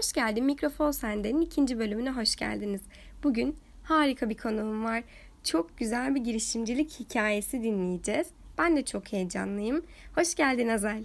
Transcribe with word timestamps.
Hoş 0.00 0.12
geldin 0.12 0.44
Mikrofon 0.44 0.90
Sende'nin 0.90 1.40
ikinci 1.40 1.78
bölümüne 1.78 2.10
hoş 2.10 2.36
geldiniz. 2.36 2.80
Bugün 3.22 3.56
harika 3.82 4.30
bir 4.30 4.36
konuğum 4.36 4.84
var. 4.84 5.02
Çok 5.44 5.78
güzel 5.78 6.14
bir 6.14 6.20
girişimcilik 6.20 7.00
hikayesi 7.00 7.62
dinleyeceğiz. 7.62 8.30
Ben 8.58 8.76
de 8.76 8.84
çok 8.84 9.12
heyecanlıyım. 9.12 9.82
Hoş 10.14 10.34
geldin 10.34 10.68
Azel. 10.68 11.04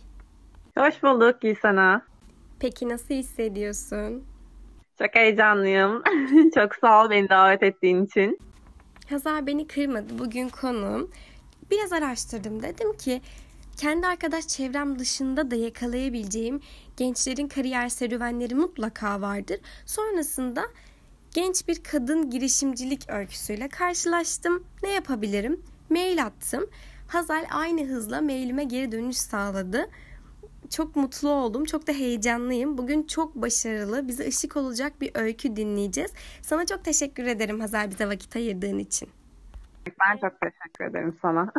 Hoş 0.77 1.03
bulduk 1.03 1.41
Gülsana. 1.41 2.01
Peki 2.59 2.89
nasıl 2.89 3.13
hissediyorsun? 3.13 4.23
Çok 4.99 5.15
heyecanlıyım. 5.15 6.03
çok 6.55 6.75
sağ 6.75 7.05
ol 7.05 7.09
beni 7.09 7.29
davet 7.29 7.63
ettiğin 7.63 8.05
için. 8.05 8.39
Hazar 9.09 9.47
beni 9.47 9.67
kırmadı 9.67 10.19
bugün 10.19 10.49
konuğum. 10.49 11.11
Biraz 11.71 11.93
araştırdım 11.93 12.63
dedim 12.63 12.97
ki 12.97 13.21
kendi 13.77 14.07
arkadaş 14.07 14.47
çevrem 14.47 14.99
dışında 14.99 15.51
da 15.51 15.55
yakalayabileceğim 15.55 16.61
gençlerin 16.97 17.47
kariyer 17.47 17.89
serüvenleri 17.89 18.55
mutlaka 18.55 19.21
vardır. 19.21 19.59
Sonrasında 19.85 20.63
genç 21.33 21.67
bir 21.67 21.83
kadın 21.83 22.29
girişimcilik 22.29 23.09
öyküsüyle 23.09 23.69
karşılaştım. 23.69 24.63
Ne 24.83 24.89
yapabilirim? 24.89 25.61
Mail 25.89 26.25
attım. 26.25 26.69
Hazal 27.07 27.45
aynı 27.51 27.85
hızla 27.85 28.21
mailime 28.21 28.63
geri 28.63 28.91
dönüş 28.91 29.17
sağladı. 29.17 29.89
Çok 30.69 30.95
mutlu 30.95 31.29
oldum. 31.29 31.65
Çok 31.65 31.87
da 31.87 31.91
heyecanlıyım. 31.91 32.77
Bugün 32.77 33.03
çok 33.03 33.35
başarılı, 33.35 34.07
bize 34.07 34.27
ışık 34.27 34.57
olacak 34.57 35.01
bir 35.01 35.11
öykü 35.15 35.55
dinleyeceğiz. 35.55 36.11
Sana 36.41 36.65
çok 36.65 36.83
teşekkür 36.83 37.25
ederim 37.25 37.59
Hazal 37.59 37.89
bize 37.89 38.07
vakit 38.07 38.35
ayırdığın 38.35 38.79
için. 38.79 39.09
Ben 39.85 40.17
çok 40.17 40.41
teşekkür 40.41 40.85
ederim 40.85 41.17
sana. 41.21 41.53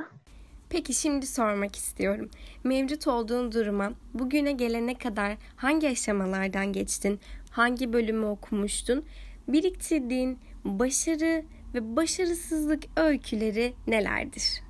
Peki 0.70 0.94
şimdi 0.94 1.26
sormak 1.26 1.76
istiyorum. 1.76 2.30
Mevcut 2.64 3.06
olduğun 3.06 3.52
duruma 3.52 3.92
bugüne 4.14 4.52
gelene 4.52 4.94
kadar 4.98 5.32
hangi 5.56 5.88
aşamalardan 5.88 6.72
geçtin? 6.72 7.20
Hangi 7.50 7.92
bölümü 7.92 8.26
okumuştun? 8.26 9.04
Biriktirdiğin 9.48 10.38
başarı 10.64 11.44
ve 11.74 11.96
başarısızlık 11.96 12.82
öyküleri 12.96 13.74
nelerdir? 13.86 14.62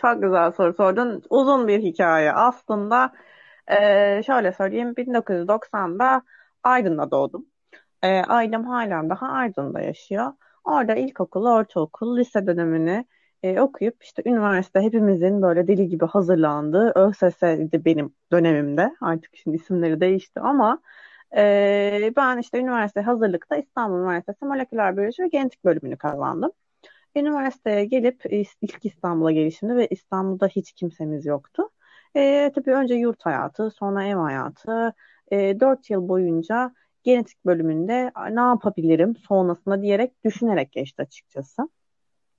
Çok 0.00 0.22
güzel 0.22 0.52
soru 0.52 0.74
sordun. 0.74 1.22
Uzun 1.30 1.68
bir 1.68 1.82
hikaye. 1.82 2.32
Aslında 2.32 3.12
e, 3.70 4.22
şöyle 4.26 4.52
söyleyeyim. 4.52 4.94
1990'da 4.96 6.22
Aydın'da 6.62 7.10
doğdum. 7.10 7.46
E, 8.02 8.08
ailem 8.22 8.64
halen 8.64 9.10
daha 9.10 9.28
Aydın'da 9.28 9.80
yaşıyor. 9.80 10.32
Orada 10.64 10.94
ilkokul, 10.94 11.46
ortaokul, 11.46 12.16
lise 12.16 12.46
dönemini 12.46 13.04
e, 13.42 13.60
okuyup 13.60 14.02
işte 14.02 14.22
üniversite 14.26 14.80
hepimizin 14.80 15.42
böyle 15.42 15.68
deli 15.68 15.88
gibi 15.88 16.06
hazırlandığı 16.06 16.92
ÖSS'di 16.94 17.84
benim 17.84 18.14
dönemimde. 18.32 18.96
Artık 19.00 19.36
şimdi 19.36 19.56
isimleri 19.56 20.00
değişti 20.00 20.40
ama 20.40 20.82
e, 21.36 22.12
ben 22.16 22.38
işte 22.38 22.58
üniversite 22.58 23.00
hazırlıkta 23.00 23.56
İstanbul 23.56 23.98
Üniversitesi 23.98 24.44
Moleküler 24.44 24.96
Biyoloji 24.96 25.22
ve 25.22 25.28
Genetik 25.28 25.64
bölümünü 25.64 25.96
kazandım. 25.96 26.50
Üniversiteye 27.16 27.84
gelip 27.84 28.22
ilk 28.62 28.84
İstanbul'a 28.84 29.32
gelişimde 29.32 29.76
ve 29.76 29.86
İstanbul'da 29.88 30.46
hiç 30.46 30.72
kimsemiz 30.72 31.26
yoktu. 31.26 31.70
E, 32.16 32.52
tabii 32.54 32.72
önce 32.72 32.94
yurt 32.94 33.26
hayatı, 33.26 33.70
sonra 33.70 34.04
ev 34.04 34.16
hayatı. 34.16 34.94
E, 35.32 35.60
4 35.60 35.90
yıl 35.90 36.08
boyunca 36.08 36.74
genetik 37.02 37.46
bölümünde 37.46 38.12
ne 38.30 38.40
yapabilirim 38.40 39.16
sonrasında 39.16 39.82
diyerek 39.82 40.24
düşünerek 40.24 40.72
geçti 40.72 41.02
açıkçası 41.02 41.68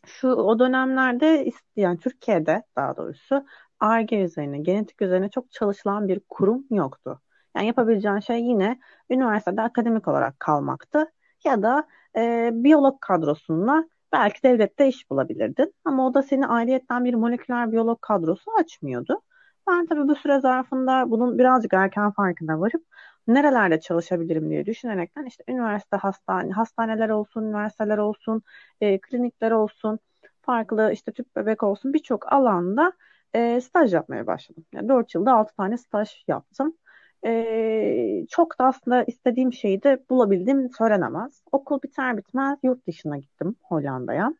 şu 0.05 0.27
o 0.29 0.59
dönemlerde 0.59 1.51
yani 1.75 1.99
Türkiye'de 1.99 2.63
daha 2.75 2.97
doğrusu 2.97 3.45
Ar-Ge 3.79 4.21
üzerine, 4.23 4.59
genetik 4.59 5.01
üzerine 5.01 5.29
çok 5.29 5.51
çalışılan 5.51 6.07
bir 6.07 6.21
kurum 6.29 6.65
yoktu. 6.71 7.21
Yani 7.55 7.67
yapabileceğin 7.67 8.19
şey 8.19 8.41
yine 8.43 8.79
üniversitede 9.09 9.61
akademik 9.61 10.07
olarak 10.07 10.39
kalmaktı 10.39 11.11
ya 11.45 11.61
da 11.63 11.87
e, 12.17 12.49
biyolog 12.53 13.01
kadrosunda 13.01 13.89
belki 14.11 14.43
devlette 14.43 14.87
iş 14.87 15.09
bulabilirdin. 15.09 15.73
Ama 15.85 16.07
o 16.07 16.13
da 16.13 16.23
seni 16.23 16.47
ayrıyetten 16.47 17.05
bir 17.05 17.13
moleküler 17.13 17.71
biyolog 17.71 18.01
kadrosu 18.01 18.51
açmıyordu. 18.59 19.21
Ben 19.67 19.85
tabii 19.85 20.07
bu 20.07 20.15
süre 20.15 20.39
zarfında 20.39 21.11
bunun 21.11 21.37
birazcık 21.39 21.73
erken 21.73 22.11
farkına 22.11 22.59
varıp 22.59 22.83
nerelerde 23.27 23.79
çalışabilirim 23.79 24.49
diye 24.49 24.65
düşünerekten 24.65 25.25
işte 25.25 25.43
üniversite 25.47 25.97
hastane, 25.97 26.51
hastaneler 26.51 27.09
olsun, 27.09 27.43
üniversiteler 27.43 27.97
olsun, 27.97 28.41
e, 28.81 28.99
klinikler 28.99 29.51
olsun, 29.51 29.99
farklı 30.41 30.91
işte 30.93 31.11
tüp 31.11 31.35
bebek 31.35 31.63
olsun 31.63 31.93
birçok 31.93 32.33
alanda 32.33 32.93
e, 33.33 33.61
staj 33.61 33.93
yapmaya 33.93 34.27
başladım. 34.27 34.65
Yani 34.73 34.89
4 34.89 35.15
yılda 35.15 35.33
6 35.33 35.55
tane 35.55 35.77
staj 35.77 36.23
yaptım. 36.27 36.77
E, 37.25 38.25
çok 38.29 38.59
da 38.59 38.65
aslında 38.65 39.03
istediğim 39.03 39.53
şeyi 39.53 39.83
de 39.83 40.03
bulabildim 40.09 40.69
söylenemez. 40.77 41.43
Okul 41.51 41.81
biter 41.81 42.17
bitmez 42.17 42.59
yurt 42.63 42.87
dışına 42.87 43.17
gittim 43.17 43.55
Hollanda'ya. 43.61 44.33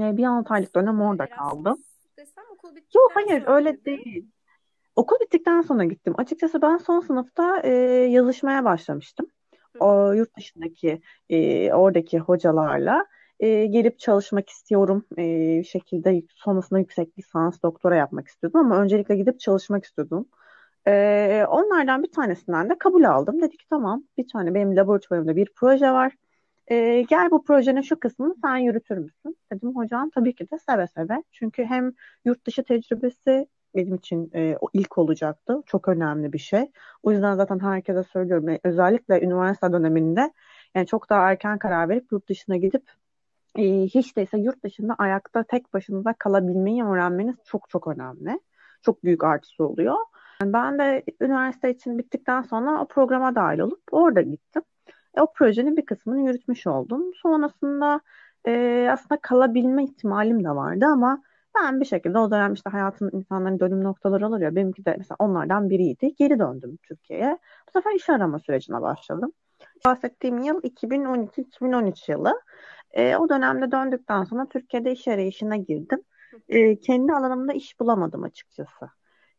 E, 0.00 0.16
bir 0.16 0.24
6 0.24 0.54
aylık 0.54 0.74
dönem 0.74 1.00
orada 1.00 1.26
kaldım. 1.26 1.82
Yok 2.94 3.12
hayır 3.14 3.44
öyle 3.46 3.84
değil. 3.84 4.26
Okul 4.98 5.16
bittikten 5.20 5.60
sonra 5.60 5.84
gittim. 5.84 6.14
Açıkçası 6.18 6.62
ben 6.62 6.76
son 6.76 7.00
sınıfta 7.00 7.60
e, 7.64 7.70
yazışmaya 8.10 8.64
başlamıştım. 8.64 9.26
O 9.80 10.12
yurt 10.12 10.36
dışındaki 10.36 11.00
e, 11.30 11.72
oradaki 11.72 12.18
hocalarla 12.18 13.06
e, 13.40 13.66
gelip 13.66 13.98
çalışmak 13.98 14.48
istiyorum. 14.48 15.04
E, 15.16 15.64
şekilde 15.64 16.22
sonrasında 16.34 16.78
yüksek 16.78 17.18
lisans, 17.18 17.62
doktora 17.62 17.96
yapmak 17.96 18.28
istiyordum 18.28 18.60
ama 18.60 18.80
öncelikle 18.80 19.16
gidip 19.16 19.40
çalışmak 19.40 19.84
istiyordum. 19.84 20.28
E, 20.86 21.44
onlardan 21.48 22.02
bir 22.02 22.12
tanesinden 22.12 22.70
de 22.70 22.78
kabul 22.78 23.04
aldım. 23.04 23.42
Dedi 23.42 23.56
ki 23.56 23.66
tamam 23.70 24.04
bir 24.16 24.28
tane 24.28 24.54
benim 24.54 24.76
laboratuvarımda 24.76 25.36
bir 25.36 25.48
proje 25.56 25.92
var. 25.92 26.12
E, 26.66 27.02
gel 27.02 27.30
bu 27.30 27.44
projenin 27.44 27.82
şu 27.82 28.00
kısmını 28.00 28.34
sen 28.44 28.56
yürütür 28.56 28.98
müsün? 28.98 29.36
Dedim 29.52 29.76
hocam 29.76 30.10
tabii 30.10 30.34
ki 30.34 30.50
de 30.50 30.58
seve 30.68 30.86
seve. 30.86 31.22
Çünkü 31.32 31.64
hem 31.64 31.92
yurt 32.24 32.46
dışı 32.46 32.64
tecrübesi 32.64 33.46
benim 33.74 33.94
için 33.94 34.30
e, 34.34 34.56
o 34.60 34.68
ilk 34.72 34.98
olacaktı. 34.98 35.62
Çok 35.66 35.88
önemli 35.88 36.32
bir 36.32 36.38
şey. 36.38 36.70
O 37.02 37.12
yüzden 37.12 37.34
zaten 37.34 37.58
herkese 37.58 38.02
söylüyorum. 38.02 38.48
Yani 38.48 38.60
özellikle 38.64 39.20
üniversite 39.20 39.72
döneminde 39.72 40.32
yani 40.74 40.86
çok 40.86 41.10
daha 41.10 41.30
erken 41.30 41.58
karar 41.58 41.88
verip 41.88 42.12
yurt 42.12 42.28
dışına 42.28 42.56
gidip 42.56 42.82
e, 43.56 43.62
hiç 43.82 44.16
değilse 44.16 44.38
yurt 44.38 44.64
dışında 44.64 44.94
ayakta 44.98 45.42
tek 45.42 45.74
başınıza 45.74 46.12
kalabilmeyi 46.12 46.84
öğrenmeniz 46.84 47.36
çok 47.44 47.70
çok 47.70 47.86
önemli. 47.86 48.40
Çok 48.82 49.04
büyük 49.04 49.24
artısı 49.24 49.64
oluyor. 49.64 49.96
Yani 50.42 50.52
ben 50.52 50.78
de 50.78 51.04
üniversite 51.20 51.70
için 51.70 51.98
bittikten 51.98 52.42
sonra 52.42 52.82
o 52.82 52.88
programa 52.88 53.34
dahil 53.34 53.58
olup 53.58 53.82
orada 53.90 54.20
gittim. 54.20 54.62
E, 55.14 55.20
o 55.20 55.32
projenin 55.32 55.76
bir 55.76 55.86
kısmını 55.86 56.26
yürütmüş 56.26 56.66
oldum. 56.66 57.02
Sonrasında 57.14 58.00
e, 58.46 58.88
aslında 58.92 59.20
kalabilme 59.20 59.84
ihtimalim 59.84 60.44
de 60.44 60.50
vardı 60.50 60.86
ama 60.86 61.22
ben 61.62 61.80
bir 61.80 61.84
şekilde 61.84 62.18
o 62.18 62.30
dönem 62.30 62.52
işte 62.54 62.70
hayatın 62.70 63.10
insanların 63.12 63.60
dönüm 63.60 63.84
noktaları 63.84 64.26
olur 64.26 64.40
ya 64.40 64.56
benimki 64.56 64.84
de 64.84 64.94
mesela 64.98 65.16
onlardan 65.18 65.70
biriydi. 65.70 66.14
Geri 66.18 66.38
döndüm 66.38 66.78
Türkiye'ye. 66.82 67.38
Bu 67.68 67.72
sefer 67.72 67.94
iş 67.94 68.10
arama 68.10 68.38
sürecine 68.38 68.80
başladım. 68.82 69.32
Bahsettiğim 69.84 70.42
yıl 70.42 70.62
2012-2013 70.62 72.12
yılı. 72.12 72.42
E, 72.92 73.16
o 73.16 73.28
dönemde 73.28 73.70
döndükten 73.72 74.24
sonra 74.24 74.46
Türkiye'de 74.48 74.92
iş 74.92 75.08
arayışına 75.08 75.56
girdim. 75.56 76.02
E, 76.48 76.80
kendi 76.80 77.12
alanımda 77.12 77.52
iş 77.52 77.80
bulamadım 77.80 78.22
açıkçası. 78.22 78.88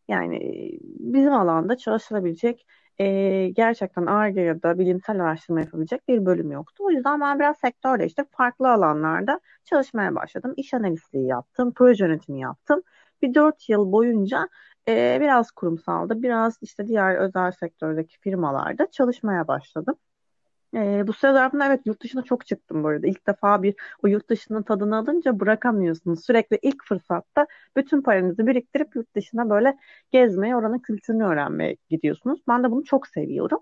Yani 0.07 0.39
bizim 0.83 1.33
alanda 1.33 1.77
çalışılabilecek 1.77 2.65
e, 2.99 3.49
gerçekten 3.55 4.05
ARGE 4.05 4.41
ya 4.41 4.63
da 4.63 4.79
bilimsel 4.79 5.19
araştırma 5.23 5.59
yapabilecek 5.59 6.07
bir 6.07 6.25
bölüm 6.25 6.51
yoktu. 6.51 6.83
O 6.85 6.91
yüzden 6.91 7.21
ben 7.21 7.39
biraz 7.39 7.57
sektör 7.57 7.99
değiştirip 7.99 8.29
farklı 8.31 8.69
alanlarda 8.71 9.39
çalışmaya 9.65 10.15
başladım. 10.15 10.53
İş 10.57 10.73
analistliği 10.73 11.27
yaptım, 11.27 11.73
proje 11.75 12.05
yönetimi 12.05 12.39
yaptım. 12.41 12.81
Bir 13.21 13.33
dört 13.33 13.69
yıl 13.69 13.91
boyunca 13.91 14.49
e, 14.87 15.17
biraz 15.21 15.51
kurumsalda, 15.51 16.21
biraz 16.23 16.57
işte 16.61 16.87
diğer 16.87 17.15
özel 17.15 17.51
sektördeki 17.51 18.19
firmalarda 18.19 18.91
çalışmaya 18.91 19.47
başladım. 19.47 19.95
E, 20.75 21.07
bu 21.07 21.13
süre 21.13 21.31
zarfında 21.33 21.65
evet 21.65 21.81
yurt 21.85 22.01
dışına 22.03 22.21
çok 22.23 22.45
çıktım 22.47 22.83
bu 22.83 22.87
arada. 22.87 23.07
İlk 23.07 23.27
defa 23.27 23.63
bir 23.63 23.75
o 24.03 24.07
yurt 24.07 24.29
dışının 24.29 24.63
tadını 24.63 24.97
alınca 24.97 25.39
bırakamıyorsunuz. 25.39 26.25
Sürekli 26.25 26.59
ilk 26.61 26.83
fırsatta 26.85 27.47
bütün 27.77 28.01
paranızı 28.01 28.47
biriktirip 28.47 28.95
yurt 28.95 29.15
dışına 29.15 29.49
böyle 29.49 29.77
gezmeye, 30.11 30.55
oranın 30.55 30.79
kültürünü 30.79 31.23
öğrenmeye 31.23 31.77
gidiyorsunuz. 31.89 32.41
Ben 32.47 32.63
de 32.63 32.71
bunu 32.71 32.83
çok 32.83 33.07
seviyorum. 33.07 33.59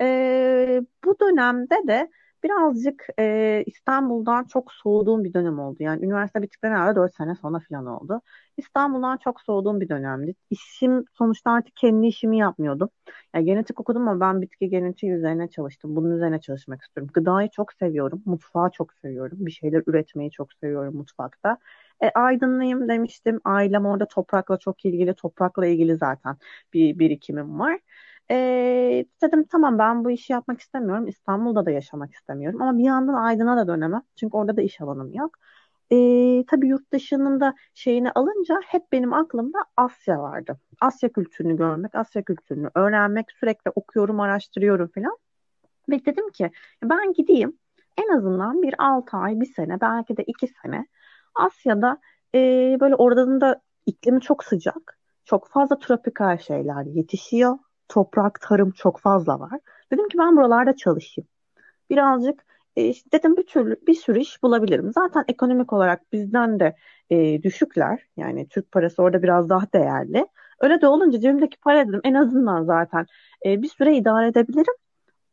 E, 0.00 0.82
bu 1.04 1.20
dönemde 1.20 1.74
de 1.88 2.10
birazcık 2.44 3.06
e, 3.18 3.62
İstanbul'dan 3.66 4.44
çok 4.44 4.72
soğuduğum 4.72 5.24
bir 5.24 5.34
dönem 5.34 5.58
oldu. 5.58 5.76
Yani 5.80 6.04
üniversite 6.04 6.42
bittikten 6.42 6.70
herhalde 6.70 6.96
4 6.96 7.14
sene 7.16 7.34
sonra 7.34 7.60
falan 7.68 7.86
oldu. 7.86 8.20
İstanbul'dan 8.56 9.16
çok 9.16 9.40
soğuduğum 9.40 9.80
bir 9.80 9.88
dönemdi. 9.88 10.34
İşim 10.50 11.04
sonuçta 11.12 11.50
artık 11.50 11.76
kendi 11.76 12.06
işimi 12.06 12.38
yapmıyordum. 12.38 12.90
Yani 13.34 13.44
genetik 13.44 13.80
okudum 13.80 14.08
ama 14.08 14.20
ben 14.20 14.42
bitki 14.42 14.68
genetiği 14.68 15.12
üzerine 15.12 15.48
çalıştım. 15.50 15.96
Bunun 15.96 16.10
üzerine 16.16 16.40
çalışmak 16.40 16.82
istiyorum. 16.82 17.10
Gıdayı 17.14 17.48
çok 17.50 17.72
seviyorum. 17.72 18.22
Mutfağı 18.26 18.70
çok 18.70 18.92
seviyorum. 18.94 19.38
Bir 19.46 19.50
şeyler 19.50 19.82
üretmeyi 19.86 20.30
çok 20.30 20.52
seviyorum 20.52 20.96
mutfakta. 20.96 21.58
E, 22.02 22.08
aydınlıyım 22.10 22.88
demiştim. 22.88 23.40
Ailem 23.44 23.86
orada 23.86 24.06
toprakla 24.08 24.58
çok 24.58 24.84
ilgili. 24.84 25.14
Toprakla 25.14 25.66
ilgili 25.66 25.96
zaten 25.96 26.36
bir 26.72 26.98
birikimim 26.98 27.58
var. 27.60 27.80
Ee, 28.30 29.04
dedim 29.22 29.44
tamam 29.50 29.78
ben 29.78 30.04
bu 30.04 30.10
işi 30.10 30.32
yapmak 30.32 30.60
istemiyorum. 30.60 31.06
İstanbul'da 31.08 31.66
da 31.66 31.70
yaşamak 31.70 32.14
istemiyorum. 32.14 32.62
Ama 32.62 32.78
bir 32.78 32.84
yandan 32.84 33.14
Aydın'a 33.14 33.56
da 33.56 33.68
dönemem. 33.68 34.02
Çünkü 34.16 34.36
orada 34.36 34.56
da 34.56 34.62
iş 34.62 34.80
alanım 34.80 35.14
yok. 35.14 35.36
Ee, 35.92 36.44
tabii 36.48 36.68
yurt 36.68 36.92
dışının 36.92 37.40
da 37.40 37.54
şeyini 37.74 38.10
alınca 38.12 38.60
hep 38.66 38.92
benim 38.92 39.12
aklımda 39.12 39.58
Asya 39.76 40.18
vardı. 40.22 40.58
Asya 40.80 41.08
kültürünü 41.08 41.56
görmek, 41.56 41.94
Asya 41.94 42.22
kültürünü 42.22 42.70
öğrenmek. 42.74 43.26
Sürekli 43.32 43.70
okuyorum, 43.74 44.20
araştırıyorum 44.20 44.88
falan. 44.94 45.18
Ve 45.90 46.04
dedim 46.04 46.30
ki 46.30 46.50
ben 46.82 47.12
gideyim 47.12 47.58
en 47.98 48.16
azından 48.16 48.62
bir 48.62 48.74
6 48.78 49.16
ay, 49.16 49.40
bir 49.40 49.54
sene, 49.54 49.80
belki 49.80 50.16
de 50.16 50.24
2 50.26 50.48
sene 50.62 50.86
Asya'da 51.34 51.98
e, 52.34 52.38
böyle 52.80 52.94
oradan 52.94 53.40
da 53.40 53.60
iklimi 53.86 54.20
çok 54.20 54.44
sıcak. 54.44 54.98
Çok 55.24 55.48
fazla 55.48 55.78
tropikal 55.78 56.38
şeyler 56.38 56.84
yetişiyor. 56.84 57.58
Toprak, 57.90 58.40
tarım 58.40 58.70
çok 58.70 59.00
fazla 59.00 59.40
var. 59.40 59.60
Dedim 59.92 60.08
ki 60.08 60.18
ben 60.18 60.36
buralarda 60.36 60.76
çalışayım. 60.76 61.28
Birazcık 61.90 62.44
e, 62.76 62.92
dedim 63.12 63.36
bir 63.36 63.46
türlü 63.46 63.76
bir 63.86 63.94
sürü 63.94 64.20
iş 64.20 64.42
bulabilirim. 64.42 64.92
Zaten 64.92 65.24
ekonomik 65.28 65.72
olarak 65.72 66.12
bizden 66.12 66.60
de 66.60 66.76
e, 67.10 67.42
düşükler. 67.42 68.06
Yani 68.16 68.48
Türk 68.48 68.72
parası 68.72 69.02
orada 69.02 69.22
biraz 69.22 69.48
daha 69.48 69.72
değerli. 69.72 70.26
Öyle 70.60 70.80
de 70.80 70.86
olunca 70.86 71.20
cebimdeki 71.20 71.56
para 71.60 71.88
dedim 71.88 72.00
en 72.04 72.14
azından 72.14 72.64
zaten 72.64 73.06
e, 73.46 73.62
bir 73.62 73.68
süre 73.68 73.96
idare 73.96 74.28
edebilirim. 74.28 74.74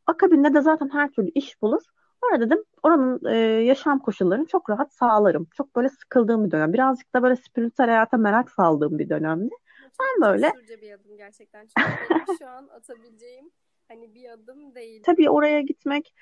Akabinde 0.07 0.53
de 0.53 0.61
zaten 0.61 0.89
her 0.93 1.11
türlü 1.11 1.29
iş 1.35 1.61
bulur. 1.61 1.81
Orada 2.21 2.45
dedim 2.45 2.63
oranın 2.83 3.25
e, 3.25 3.37
yaşam 3.63 3.99
koşullarını 3.99 4.45
çok 4.45 4.69
rahat 4.69 4.93
sağlarım. 4.93 5.47
Çok 5.57 5.75
böyle 5.75 5.89
sıkıldığım 5.89 6.45
bir 6.45 6.51
dönem. 6.51 6.73
Birazcık 6.73 7.15
da 7.15 7.23
böyle 7.23 7.35
spiritüel 7.35 7.89
hayata 7.89 8.17
merak 8.17 8.51
saldığım 8.51 8.99
bir 8.99 9.09
dönemdi. 9.09 9.55
Ben 9.99 10.29
böyle 10.29 10.51
Cesurca 10.53 10.81
bir 10.81 10.91
adım 10.91 11.17
gerçekten. 11.17 11.67
Çünkü 11.67 12.37
şu 12.39 12.47
an 12.47 12.67
atabileceğim 12.67 13.51
hani 13.87 14.15
bir 14.15 14.29
adım 14.29 14.75
değil. 14.75 15.03
tabii 15.05 15.29
oraya 15.29 15.61
gitmek 15.61 16.13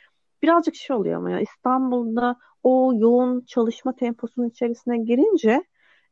birazcık 0.44 0.76
şey 0.76 0.96
oluyor 0.96 1.16
ama 1.16 1.32
ya 1.32 1.40
İstanbul'da 1.40 2.36
o 2.64 2.94
yoğun 2.96 3.42
çalışma 3.42 3.96
temposunun 3.96 4.50
içerisine 4.50 4.98
girince 4.98 5.64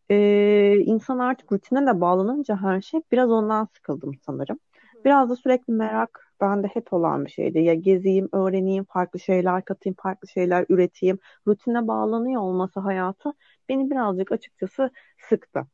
e, 0.10 0.78
insan 0.78 1.20
artık 1.20 1.52
rutine 1.52 1.88
de 1.88 2.02
bağlanınca 2.02 2.58
her 2.62 2.82
şey 2.82 3.02
biraz 3.12 3.32
ondan 3.32 3.68
sıkıldım 3.76 4.12
sanırım. 4.26 4.60
Biraz 5.06 5.30
da 5.30 5.36
sürekli 5.36 5.74
merak 5.74 6.34
bende 6.42 6.68
hep 6.68 6.94
olan 6.94 7.26
bir 7.26 7.32
şeydi. 7.32 7.60
Ya 7.60 7.74
gezeyim, 7.74 8.30
öğreneyim, 8.34 8.84
farklı 8.84 9.20
şeyler 9.20 9.66
katayım, 9.66 9.96
farklı 10.00 10.28
şeyler 10.28 10.66
üreteyim. 10.70 11.20
Rutine 11.48 11.88
bağlanıyor 11.88 12.42
olması 12.42 12.80
hayatı 12.80 13.34
beni 13.70 13.92
birazcık 13.92 14.32
açıkçası 14.32 14.90
sıktı. 15.30 15.68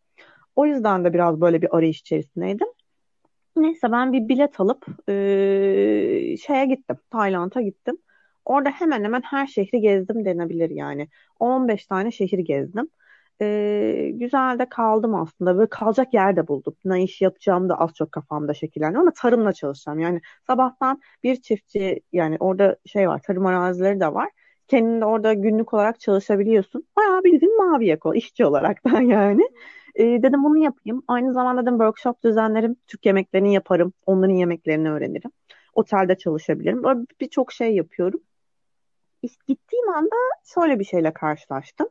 O 0.59 0.65
yüzden 0.65 1.03
de 1.05 1.13
biraz 1.13 1.41
böyle 1.41 1.61
bir 1.61 1.77
arayış 1.77 1.99
içerisindeydim. 1.99 2.67
Neyse 3.55 3.91
ben 3.91 4.13
bir 4.13 4.29
bilet 4.29 4.59
alıp 4.59 4.85
e, 5.09 5.13
şeye 6.37 6.65
gittim. 6.65 6.97
Tayland'a 7.11 7.61
gittim. 7.61 7.97
Orada 8.45 8.69
hemen 8.69 9.03
hemen 9.03 9.21
her 9.21 9.47
şehri 9.47 9.81
gezdim 9.81 10.25
denebilir 10.25 10.69
yani. 10.69 11.07
15 11.39 11.85
tane 11.85 12.11
şehir 12.11 12.39
gezdim. 12.39 12.89
E, 13.41 14.11
güzel 14.13 14.59
de 14.59 14.69
kaldım 14.69 15.15
aslında. 15.15 15.57
Böyle 15.57 15.69
kalacak 15.69 16.13
yer 16.13 16.35
de 16.35 16.47
buldum. 16.47 16.75
Ne 16.85 17.03
iş 17.03 17.21
yapacağım 17.21 17.69
da 17.69 17.79
az 17.79 17.93
çok 17.93 18.11
kafamda 18.11 18.53
şekillendi 18.53 18.97
ama 18.97 19.11
tarımla 19.15 19.53
çalışacağım. 19.53 19.99
Yani 19.99 20.21
sabahtan 20.47 21.01
bir 21.23 21.35
çiftçi 21.41 22.01
yani 22.13 22.37
orada 22.39 22.77
şey 22.85 23.09
var 23.09 23.21
tarım 23.23 23.45
arazileri 23.45 23.99
de 23.99 24.13
var. 24.13 24.29
Kendin 24.67 25.01
de 25.01 25.05
orada 25.05 25.33
günlük 25.33 25.73
olarak 25.73 25.99
çalışabiliyorsun. 25.99 26.87
Bayağı 26.97 27.23
bildiğin 27.23 27.57
mavi 27.57 27.87
yaka 27.87 28.15
işçi 28.15 28.45
olaraktan 28.45 29.01
yani. 29.17 29.49
E, 29.95 30.03
dedim 30.03 30.43
bunu 30.43 30.57
yapayım. 30.57 31.03
Aynı 31.07 31.33
zamanda 31.33 31.61
dedim 31.61 31.73
workshop 31.73 32.23
düzenlerim. 32.23 32.75
Türk 32.87 33.05
yemeklerini 33.05 33.53
yaparım. 33.53 33.93
Onların 34.05 34.33
yemeklerini 34.35 34.91
öğrenirim. 34.91 35.31
Otelde 35.73 36.17
çalışabilirim. 36.17 36.83
Böyle 36.83 36.99
birçok 37.21 37.51
şey 37.51 37.75
yapıyorum. 37.75 38.21
İşte 39.21 39.43
gittiğim 39.47 39.89
anda 39.89 40.15
şöyle 40.53 40.79
bir 40.79 40.85
şeyle 40.85 41.13
karşılaştım. 41.13 41.87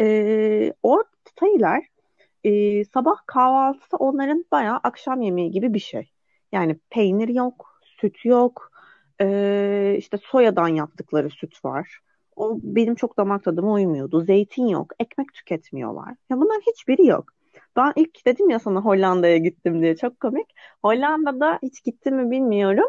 E, 0.00 0.72
orada 0.82 1.08
Taylar 1.36 1.84
e, 2.44 2.84
sabah 2.84 3.16
kahvaltısı 3.26 3.96
onların 3.96 4.44
bayağı 4.52 4.80
akşam 4.82 5.22
yemeği 5.22 5.50
gibi 5.50 5.74
bir 5.74 5.78
şey. 5.78 6.12
Yani 6.52 6.78
peynir 6.90 7.28
yok, 7.28 7.80
süt 7.84 8.24
yok, 8.24 8.70
e, 9.20 9.94
işte 9.98 10.16
soyadan 10.16 10.68
yaptıkları 10.68 11.30
süt 11.30 11.64
var. 11.64 12.00
O 12.36 12.58
benim 12.62 12.94
çok 12.94 13.16
damak 13.16 13.44
tadıma 13.44 13.72
uymuyordu. 13.72 14.20
Zeytin 14.20 14.66
yok, 14.66 14.92
ekmek 15.00 15.34
tüketmiyorlar. 15.34 16.14
Ya 16.30 16.36
bunların 16.36 16.60
hiçbiri 16.60 17.06
yok. 17.06 17.24
Ben 17.76 17.92
ilk 17.96 18.26
dedim 18.26 18.50
ya 18.50 18.58
sana 18.58 18.80
Hollanda'ya 18.80 19.36
gittim 19.36 19.82
diye 19.82 19.96
çok 19.96 20.20
komik. 20.20 20.46
Hollanda'da 20.84 21.58
hiç 21.62 21.84
gittim 21.84 22.16
mi 22.16 22.30
bilmiyorum. 22.30 22.88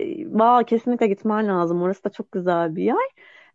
E, 0.00 0.04
Vaa 0.38 0.62
kesinlikle 0.64 1.06
gitmen 1.06 1.48
lazım. 1.48 1.82
Orası 1.82 2.04
da 2.04 2.10
çok 2.10 2.32
güzel 2.32 2.76
bir 2.76 2.84
yer. 2.84 3.08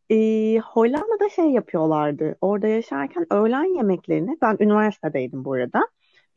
E, 0.10 0.60
Hollanda'da 0.60 1.30
şey 1.30 1.46
yapıyorlardı. 1.46 2.36
Orada 2.42 2.68
yaşarken 2.68 3.26
öğlen 3.34 3.76
yemeklerini, 3.76 4.38
ben 4.42 4.58
üniversitedeydim 4.60 5.46
bu 5.46 5.54
arada. 5.54 5.88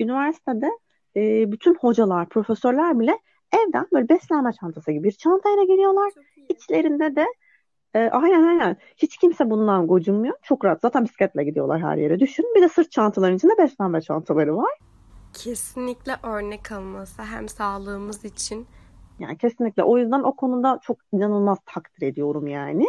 Üniversitede 0.00 0.70
e, 1.16 1.52
bütün 1.52 1.74
hocalar, 1.74 2.28
profesörler 2.28 3.00
bile 3.00 3.18
evden 3.52 3.86
böyle 3.92 4.08
beslenme 4.08 4.52
çantası 4.52 4.92
gibi 4.92 5.04
bir 5.04 5.12
çantayla 5.12 5.64
geliyorlar. 5.64 6.12
İçlerinde 6.48 7.16
de 7.16 7.26
e, 7.94 7.98
aynen 7.98 8.42
aynen 8.42 8.76
hiç 8.96 9.16
kimse 9.16 9.50
bundan 9.50 9.86
gocunmuyor. 9.86 10.34
Çok 10.42 10.64
rahat. 10.64 10.80
Zaten 10.82 11.04
bisikletle 11.04 11.44
gidiyorlar 11.44 11.80
her 11.80 11.96
yere. 11.96 12.20
Düşün. 12.20 12.46
Bir 12.56 12.62
de 12.62 12.68
sırt 12.68 12.90
çantaların 12.92 13.36
içinde 13.36 13.58
beslenme 13.58 14.00
çantaları 14.00 14.56
var. 14.56 14.78
Kesinlikle 15.32 16.12
örnek 16.22 16.72
alınması 16.72 17.22
hem 17.22 17.48
sağlığımız 17.48 18.24
için. 18.24 18.66
Yani 19.18 19.38
kesinlikle. 19.38 19.82
O 19.82 19.98
yüzden 19.98 20.22
o 20.22 20.36
konuda 20.36 20.78
çok 20.82 20.96
inanılmaz 21.12 21.58
takdir 21.66 22.06
ediyorum 22.06 22.46
yani. 22.46 22.86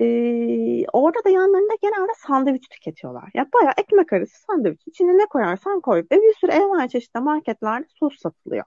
Ee, 0.00 0.86
orada 0.92 1.24
da 1.24 1.28
yanlarında 1.28 1.74
genelde 1.82 2.12
sandviç 2.16 2.68
tüketiyorlar. 2.68 3.30
Ya 3.34 3.46
bayağı 3.54 3.72
ekmek 3.78 4.12
arası 4.12 4.42
sandviç. 4.42 4.80
İçine 4.86 5.18
ne 5.18 5.26
koyarsan 5.26 5.80
koy. 5.80 5.98
Ve 6.12 6.16
bir 6.16 6.34
sürü 6.34 6.50
envai 6.52 6.88
çeşitli 6.88 7.20
marketlerde 7.20 7.86
sos 7.88 8.18
satılıyor. 8.18 8.64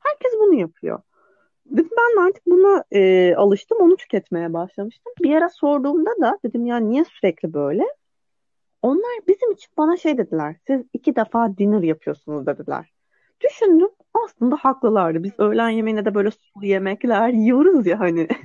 Herkes 0.00 0.32
bunu 0.40 0.54
yapıyor. 0.54 1.02
Ben 1.70 2.26
artık 2.26 2.46
buna 2.46 2.84
e, 2.92 3.34
alıştım. 3.34 3.78
Onu 3.80 3.96
tüketmeye 3.96 4.52
başlamıştım. 4.52 5.12
Bir 5.22 5.34
ara 5.34 5.48
sorduğumda 5.48 6.10
da 6.20 6.38
dedim 6.44 6.66
ya 6.66 6.76
niye 6.76 7.04
sürekli 7.04 7.52
böyle? 7.52 7.84
Onlar 8.82 9.10
bizim 9.28 9.52
için 9.52 9.70
bana 9.78 9.96
şey 9.96 10.18
dediler. 10.18 10.56
Siz 10.66 10.82
iki 10.92 11.16
defa 11.16 11.56
dinner 11.58 11.82
yapıyorsunuz 11.82 12.46
dediler. 12.46 12.92
Düşündüm. 13.40 13.88
Aslında 14.24 14.56
haklılardı. 14.56 15.22
Biz 15.22 15.32
öğlen 15.38 15.68
yemeğine 15.68 16.04
de 16.04 16.14
böyle 16.14 16.30
sulu 16.30 16.66
yemekler 16.66 17.28
yiyoruz 17.28 17.86
ya 17.86 18.00
hani. 18.00 18.28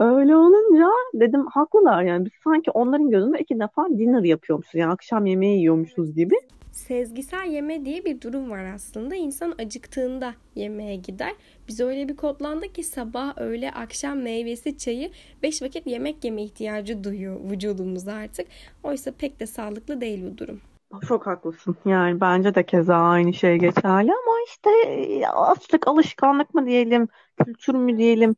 Öyle 0.00 0.36
olunca 0.36 0.88
dedim 1.14 1.46
haklılar 1.46 2.02
yani 2.02 2.24
biz 2.24 2.32
sanki 2.44 2.70
onların 2.70 3.10
gözünde 3.10 3.38
iki 3.38 3.60
defa 3.60 3.88
dinner 3.88 4.22
yapıyormuşuz 4.22 4.74
yani 4.74 4.92
akşam 4.92 5.26
yemeği 5.26 5.58
yiyormuşuz 5.58 6.14
gibi. 6.14 6.34
Sezgisel 6.72 7.46
yeme 7.46 7.84
diye 7.84 8.04
bir 8.04 8.20
durum 8.20 8.50
var 8.50 8.64
aslında. 8.64 9.14
İnsan 9.14 9.54
acıktığında 9.58 10.34
yemeğe 10.54 10.96
gider. 10.96 11.32
Biz 11.68 11.80
öyle 11.80 12.08
bir 12.08 12.16
kodlandık 12.16 12.74
ki 12.74 12.84
sabah, 12.84 13.38
öğle, 13.38 13.72
akşam 13.72 14.18
meyvesi, 14.18 14.78
çayı 14.78 15.10
beş 15.42 15.62
vakit 15.62 15.86
yemek 15.86 16.24
yeme 16.24 16.42
ihtiyacı 16.42 17.04
duyuyor 17.04 17.50
vücudumuz 17.50 18.08
artık. 18.08 18.46
Oysa 18.82 19.12
pek 19.18 19.40
de 19.40 19.46
sağlıklı 19.46 20.00
değil 20.00 20.24
bu 20.32 20.38
durum. 20.38 20.60
Çok 21.08 21.26
haklısın 21.26 21.76
yani 21.84 22.20
bence 22.20 22.54
de 22.54 22.66
keza 22.66 22.96
aynı 22.96 23.34
şey 23.34 23.56
geçerli 23.58 24.12
ama 24.12 24.36
işte 24.46 24.70
açlık 25.28 25.88
alışkanlık 25.88 26.54
mı 26.54 26.66
diyelim 26.66 27.08
kültür 27.44 27.74
mü 27.74 27.96
diyelim 27.96 28.36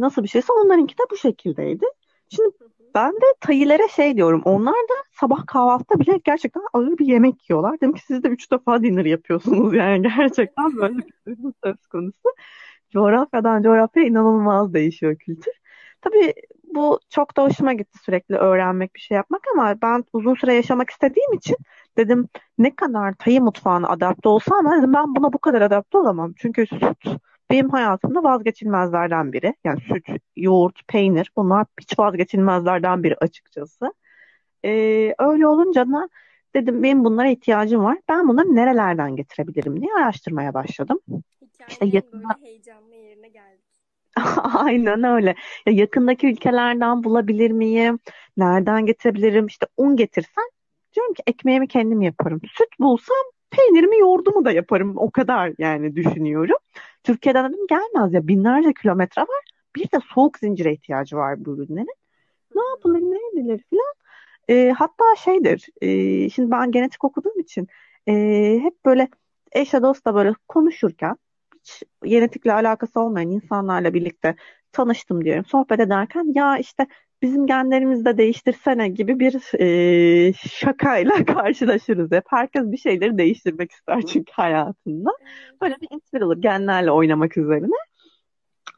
nasıl 0.00 0.22
bir 0.22 0.28
şeyse 0.28 0.52
onlarınki 0.52 0.98
de 0.98 1.02
bu 1.10 1.16
şekildeydi. 1.16 1.86
Şimdi 2.28 2.50
ben 2.94 3.12
de 3.12 3.26
tayilere 3.40 3.88
şey 3.88 4.16
diyorum. 4.16 4.42
Onlar 4.44 4.74
da 4.74 4.94
sabah 5.12 5.46
kahvaltıda 5.46 6.00
bile 6.00 6.20
gerçekten 6.24 6.62
ağır 6.72 6.98
bir 6.98 7.06
yemek 7.06 7.50
yiyorlar. 7.50 7.76
Dedim 7.76 7.92
ki 7.92 8.02
siz 8.06 8.22
de 8.22 8.28
üç 8.28 8.52
defa 8.52 8.82
dinner 8.82 9.04
yapıyorsunuz 9.04 9.74
yani 9.74 10.02
gerçekten 10.02 10.76
böyle 10.76 10.98
bir 10.98 11.52
söz 11.64 11.86
konusu. 11.86 12.28
Coğrafyadan 12.92 13.62
coğrafyaya 13.62 14.08
inanılmaz 14.08 14.74
değişiyor 14.74 15.16
kültür. 15.16 15.52
Tabii 16.00 16.34
bu 16.74 17.00
çok 17.10 17.36
da 17.36 17.42
hoşuma 17.44 17.72
gitti 17.72 17.98
sürekli 18.04 18.36
öğrenmek 18.36 18.94
bir 18.94 19.00
şey 19.00 19.16
yapmak 19.16 19.42
ama 19.54 19.74
ben 19.82 20.04
uzun 20.12 20.34
süre 20.34 20.54
yaşamak 20.54 20.90
istediğim 20.90 21.32
için 21.32 21.56
dedim 21.96 22.28
ne 22.58 22.76
kadar 22.76 23.14
Tayı 23.14 23.40
mutfağına 23.42 23.88
adapte 23.88 24.28
olsam 24.28 24.72
dedim 24.78 24.92
ben 24.94 25.14
buna 25.16 25.32
bu 25.32 25.38
kadar 25.38 25.62
adapte 25.62 25.98
olamam. 25.98 26.32
Çünkü 26.36 26.66
süt 26.66 26.98
benim 27.50 27.70
hayatımda 27.70 28.22
vazgeçilmezlerden 28.22 29.32
biri. 29.32 29.54
Yani 29.64 29.80
süt, 29.80 30.08
yoğurt, 30.36 30.88
peynir 30.88 31.30
bunlar 31.36 31.66
hiç 31.80 31.98
vazgeçilmezlerden 31.98 33.02
biri 33.02 33.16
açıkçası. 33.20 33.92
Ee, 34.64 35.14
öyle 35.18 35.46
olunca 35.46 35.86
da 35.86 36.08
dedim 36.54 36.82
benim 36.82 37.04
bunlara 37.04 37.28
ihtiyacım 37.28 37.84
var. 37.84 37.98
Ben 38.08 38.28
bunları 38.28 38.54
nerelerden 38.54 39.16
getirebilirim 39.16 39.80
diye 39.80 39.94
araştırmaya 39.94 40.54
başladım. 40.54 41.00
İşte 41.68 41.86
Hikayenin 41.86 41.96
yakında 41.96 42.28
böyle 42.34 42.48
heyecanlı 42.48 42.94
yerine 42.94 43.28
geldik. 43.28 43.64
aynen 44.54 45.04
öyle. 45.04 45.34
Ya 45.66 45.72
yakındaki 45.72 46.26
ülkelerden 46.26 47.04
bulabilir 47.04 47.50
miyim? 47.50 47.98
Nereden 48.36 48.86
getirebilirim? 48.86 49.46
İşte 49.46 49.66
un 49.76 49.96
getirsen 49.96 50.50
diyorum 50.94 51.14
ki 51.14 51.22
ekmeğimi 51.26 51.68
kendim 51.68 52.02
yaparım. 52.02 52.40
Süt 52.54 52.80
bulsam 52.80 53.16
peynirimi 53.50 53.98
yoğurdumu 53.98 54.44
da 54.44 54.52
yaparım. 54.52 54.94
O 54.96 55.10
kadar 55.10 55.52
yani 55.58 55.96
düşünüyorum. 55.96 56.56
Türkiye'den 57.04 57.52
dedim 57.52 57.66
gelmez 57.68 58.14
ya 58.14 58.28
binlerce 58.28 58.72
kilometre 58.82 59.22
var. 59.22 59.44
Bir 59.76 59.84
de 59.84 59.98
soğuk 60.14 60.38
zincire 60.38 60.72
ihtiyacı 60.72 61.16
var 61.16 61.44
bu 61.44 61.56
ürünlerin. 61.56 61.96
Ne 62.54 62.62
yapılır 62.70 63.00
ne 63.00 63.18
edilir 63.32 63.64
filan. 63.70 63.94
E, 64.48 64.72
hatta 64.72 65.04
şeydir 65.18 65.68
e, 65.80 66.28
şimdi 66.30 66.50
ben 66.50 66.70
genetik 66.70 67.04
okuduğum 67.04 67.40
için 67.40 67.68
e, 68.08 68.12
hep 68.62 68.84
böyle 68.84 69.08
eşe 69.52 69.82
dostla 69.82 70.14
böyle 70.14 70.34
konuşurken 70.48 71.16
hiç 71.60 71.82
genetikle 72.04 72.52
alakası 72.52 73.00
olmayan 73.00 73.30
insanlarla 73.30 73.94
birlikte 73.94 74.36
tanıştım 74.72 75.24
diyorum. 75.24 75.44
Sohbet 75.44 75.80
ederken 75.80 76.32
ya 76.34 76.58
işte 76.58 76.86
bizim 77.22 77.46
genlerimizi 77.46 78.04
de 78.04 78.18
değiştirsene 78.18 78.88
gibi 78.88 79.20
bir 79.20 79.60
e, 79.60 80.32
şakayla 80.32 81.24
karşılaşırız 81.26 82.12
hep. 82.12 82.24
Herkes 82.28 82.62
bir 82.64 82.76
şeyleri 82.76 83.18
değiştirmek 83.18 83.72
ister 83.72 84.02
çünkü 84.02 84.32
hayatında. 84.32 85.10
Böyle 85.60 85.76
bir 85.80 85.96
espri 85.96 86.24
olur 86.24 86.36
genlerle 86.42 86.90
oynamak 86.90 87.36
üzerine. 87.36 87.74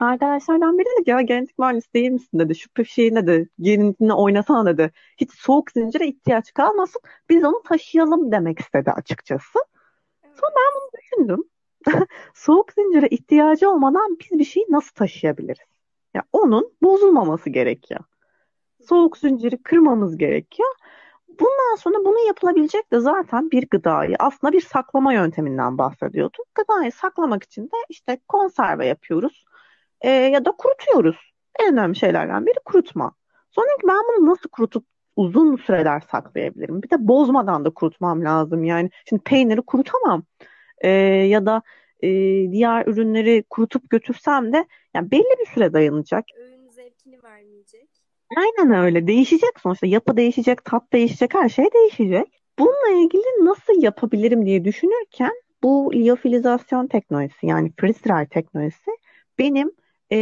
Arkadaşlardan 0.01 0.79
biri 0.79 0.87
dedi 0.97 1.05
ki 1.05 1.11
ya 1.11 1.21
genetik 1.21 1.59
mühendis 1.59 1.95
değil 1.95 2.11
misin 2.11 2.39
dedi. 2.39 2.55
Şu 2.55 2.85
şeyi 2.85 3.15
dedi 3.15 3.49
genine 3.61 4.13
oynasana 4.13 4.67
dedi. 4.67 4.93
Hiç 5.17 5.33
soğuk 5.33 5.71
zincire 5.71 6.07
ihtiyaç 6.07 6.53
kalmasın. 6.53 7.03
Biz 7.31 7.45
onu 7.45 7.63
taşıyalım 7.63 8.33
demek 8.33 8.61
istedi 8.61 8.91
açıkçası. 8.91 9.59
Sonra 10.23 10.53
ben 10.57 10.81
bunu 10.81 11.01
düşündüm. 11.01 11.45
soğuk 12.35 12.73
zincire 12.73 13.09
ihtiyacı 13.09 13.71
olmadan 13.71 14.19
biz 14.21 14.39
bir 14.39 14.45
şeyi 14.45 14.67
nasıl 14.71 14.95
taşıyabiliriz? 14.95 15.69
Ya 16.15 16.23
onun 16.33 16.73
bozulmaması 16.83 17.51
gerekiyor. 17.51 18.01
Soğuk 18.89 19.19
zinciri 19.19 19.63
kırmamız 19.63 20.19
gerekiyor. 20.19 20.71
Bundan 21.29 21.77
sonra 21.79 22.05
bunu 22.05 22.27
yapılabilecek 22.27 22.93
de 22.93 23.01
zaten 23.01 23.51
bir 23.51 23.69
gıdayı 23.71 24.17
aslında 24.19 24.53
bir 24.53 24.61
saklama 24.61 25.13
yönteminden 25.13 25.79
bahsediyorduk. 25.79 26.47
Gıdayı 26.55 26.93
saklamak 26.93 27.43
için 27.43 27.65
de 27.65 27.77
işte 27.89 28.19
konserve 28.29 28.87
yapıyoruz 28.87 29.45
e, 30.01 30.11
ya 30.11 30.45
da 30.45 30.53
kurutuyoruz. 30.53 31.17
En 31.61 31.73
önemli 31.73 31.97
şeylerden 31.97 32.47
biri 32.47 32.59
kurutma. 32.65 33.13
Sonra 33.51 33.67
ki 33.67 33.87
ben 33.89 33.97
bunu 33.97 34.31
nasıl 34.31 34.49
kurutup 34.49 34.87
uzun 35.17 35.57
süreler 35.57 36.01
saklayabilirim? 36.01 36.83
Bir 36.83 36.91
de 36.91 37.09
bozmadan 37.09 37.65
da 37.65 37.71
kurutmam 37.71 38.25
lazım. 38.25 38.65
Yani 38.65 38.91
şimdi 39.09 39.23
peyniri 39.23 39.63
kurutamam. 39.63 40.23
E, 40.79 40.91
ya 40.91 41.47
da 41.47 41.63
e, 42.01 42.09
diğer 42.53 42.87
ürünleri 42.87 43.45
kurutup 43.51 43.91
götürsem 43.91 44.53
de 44.53 44.67
yani 44.95 45.11
belli 45.11 45.39
bir 45.41 45.47
süre 45.47 45.73
dayanacak. 45.73 46.25
Öğün 46.37 46.69
zevkini 46.69 47.23
vermeyecek. 47.23 47.89
Aynen 48.37 48.85
öyle. 48.85 49.07
Değişecek 49.07 49.51
sonuçta. 49.63 49.87
Yapı 49.87 50.17
değişecek, 50.17 50.65
tat 50.65 50.93
değişecek, 50.93 51.35
her 51.35 51.49
şey 51.49 51.65
değişecek. 51.75 52.41
Bununla 52.59 53.03
ilgili 53.05 53.23
nasıl 53.41 53.83
yapabilirim 53.83 54.47
diye 54.47 54.65
düşünürken 54.65 55.33
bu 55.63 55.93
liyofilizasyon 55.95 56.87
teknolojisi 56.87 57.47
yani 57.47 57.73
dry 57.83 58.27
teknolojisi 58.29 58.91
benim 59.39 59.73
e, 60.11 60.19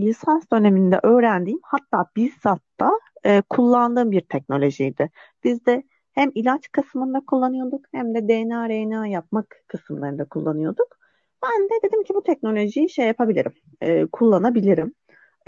lisans 0.00 0.44
döneminde 0.52 1.00
öğrendiğim 1.02 1.60
hatta 1.62 2.06
bizzat 2.16 2.60
da 2.80 2.90
e, 3.24 3.42
kullandığım 3.50 4.10
bir 4.10 4.20
teknolojiydi. 4.20 5.10
Biz 5.44 5.66
de 5.66 5.82
hem 6.12 6.30
ilaç 6.34 6.72
kısmında 6.72 7.20
kullanıyorduk 7.26 7.84
hem 7.92 8.14
de 8.14 8.28
DNA 8.28 8.68
RNA 8.68 9.06
yapmak 9.06 9.56
kısımlarında 9.68 10.24
kullanıyorduk. 10.24 10.96
Ben 11.42 11.64
de 11.64 11.88
dedim 11.88 12.04
ki 12.04 12.14
bu 12.14 12.22
teknolojiyi 12.22 12.90
şey 12.90 13.06
yapabilirim, 13.06 13.52
e, 13.80 14.06
kullanabilirim. 14.06 14.94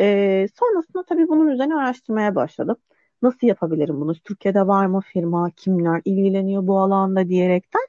E, 0.01 0.49
sonrasında 0.55 1.05
tabii 1.05 1.29
bunun 1.29 1.49
üzerine 1.49 1.75
araştırmaya 1.75 2.35
başladım. 2.35 2.77
Nasıl 3.23 3.47
yapabilirim 3.47 4.01
bunu? 4.01 4.15
Türkiye'de 4.15 4.67
var 4.67 4.87
mı 4.87 5.01
firma, 5.01 5.51
kimler 5.51 6.03
ilgileniyor 6.05 6.67
bu 6.67 6.79
alanda 6.81 7.29
diyerekten 7.29 7.87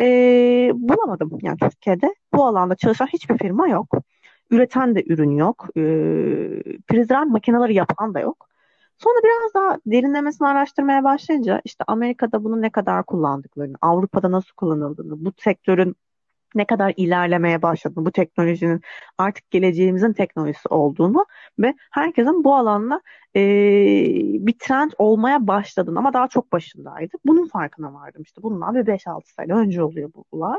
e, 0.00 0.70
bulamadım. 0.74 1.38
Yani 1.42 1.58
Türkiye'de 1.58 2.14
bu 2.34 2.46
alanda 2.46 2.74
çalışan 2.76 3.06
hiçbir 3.06 3.38
firma 3.38 3.68
yok. 3.68 3.94
Üreten 4.50 4.94
de 4.94 5.04
ürün 5.06 5.30
yok. 5.36 5.68
E, 5.76 5.80
prizren 6.88 7.30
makineleri 7.30 7.74
yapan 7.74 8.14
da 8.14 8.20
yok. 8.20 8.48
Sonra 8.98 9.20
biraz 9.24 9.54
daha 9.54 9.78
derinlemesine 9.86 10.48
araştırmaya 10.48 11.04
başlayınca 11.04 11.60
işte 11.64 11.84
Amerika'da 11.86 12.44
bunu 12.44 12.62
ne 12.62 12.70
kadar 12.70 13.04
kullandıklarını, 13.06 13.76
Avrupa'da 13.82 14.32
nasıl 14.32 14.54
kullanıldığını, 14.56 15.24
bu 15.24 15.32
sektörün 15.38 15.96
ne 16.54 16.66
kadar 16.66 16.94
ilerlemeye 16.96 17.62
başladığını, 17.62 18.06
bu 18.06 18.12
teknolojinin 18.12 18.80
artık 19.18 19.50
geleceğimizin 19.50 20.12
teknolojisi 20.12 20.68
olduğunu 20.68 21.26
ve 21.58 21.74
herkesin 21.90 22.44
bu 22.44 22.56
alanda 22.56 23.02
e, 23.36 23.40
bir 24.46 24.58
trend 24.58 24.90
olmaya 24.98 25.46
başladığını 25.46 25.98
ama 25.98 26.12
daha 26.12 26.28
çok 26.28 26.52
başındaydı. 26.52 27.16
Bunun 27.26 27.48
farkına 27.48 27.94
vardım 27.94 28.22
işte. 28.22 28.42
Bundan 28.42 28.74
bir 28.74 28.86
5-6 28.86 29.34
sene 29.34 29.52
önce 29.54 29.82
oluyor 29.82 30.10
bu 30.14 30.24
olay. 30.32 30.58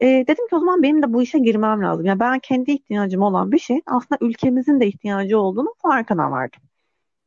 E, 0.00 0.06
dedim 0.06 0.48
ki 0.48 0.56
o 0.56 0.58
zaman 0.60 0.82
benim 0.82 1.02
de 1.02 1.12
bu 1.12 1.22
işe 1.22 1.38
girmem 1.38 1.82
lazım. 1.82 2.06
Yani 2.06 2.20
ben 2.20 2.38
kendi 2.38 2.70
ihtiyacım 2.72 3.22
olan 3.22 3.52
bir 3.52 3.58
şey 3.58 3.80
aslında 3.86 4.18
ülkemizin 4.20 4.80
de 4.80 4.86
ihtiyacı 4.86 5.38
olduğunu 5.40 5.74
farkına 5.82 6.30
vardım. 6.30 6.62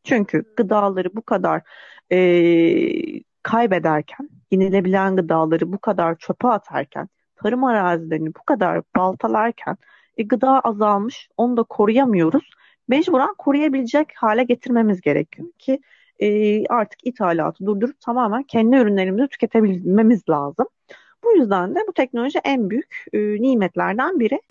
Çünkü 0.04 0.56
gıdaları 0.58 1.16
bu 1.16 1.22
kadar 1.22 1.62
e, 2.12 3.22
kaybederken, 3.44 4.30
yenilebilen 4.52 5.16
gıdaları 5.16 5.74
bu 5.74 5.80
kadar 5.80 6.18
çöpe 6.18 6.48
atarken, 6.48 7.10
tarım 7.44 7.64
arazilerini 7.64 8.28
bu 8.36 8.44
kadar 8.46 8.82
baltalarken 8.96 9.78
e, 10.18 10.24
gıda 10.24 10.60
azalmış, 10.60 11.30
onu 11.38 11.58
da 11.58 11.64
koruyamıyoruz. 11.64 12.50
Mecburen 12.88 13.34
koruyabilecek 13.38 14.08
hale 14.16 14.44
getirmemiz 14.44 15.02
gerekiyor 15.02 15.48
ki 15.60 15.80
e, 16.20 16.66
artık 16.66 17.08
ithalatı 17.08 17.66
durdurup 17.66 18.02
tamamen 18.02 18.44
kendi 18.44 18.76
ürünlerimizi 18.76 19.28
tüketebilmemiz 19.28 20.30
lazım. 20.30 20.68
Bu 21.24 21.32
yüzden 21.32 21.76
de 21.76 21.80
bu 21.88 21.94
teknoloji 21.94 22.40
en 22.44 22.70
büyük 22.70 23.06
e, 23.14 23.20
nimetlerden 23.20 24.20
biri. 24.20 24.42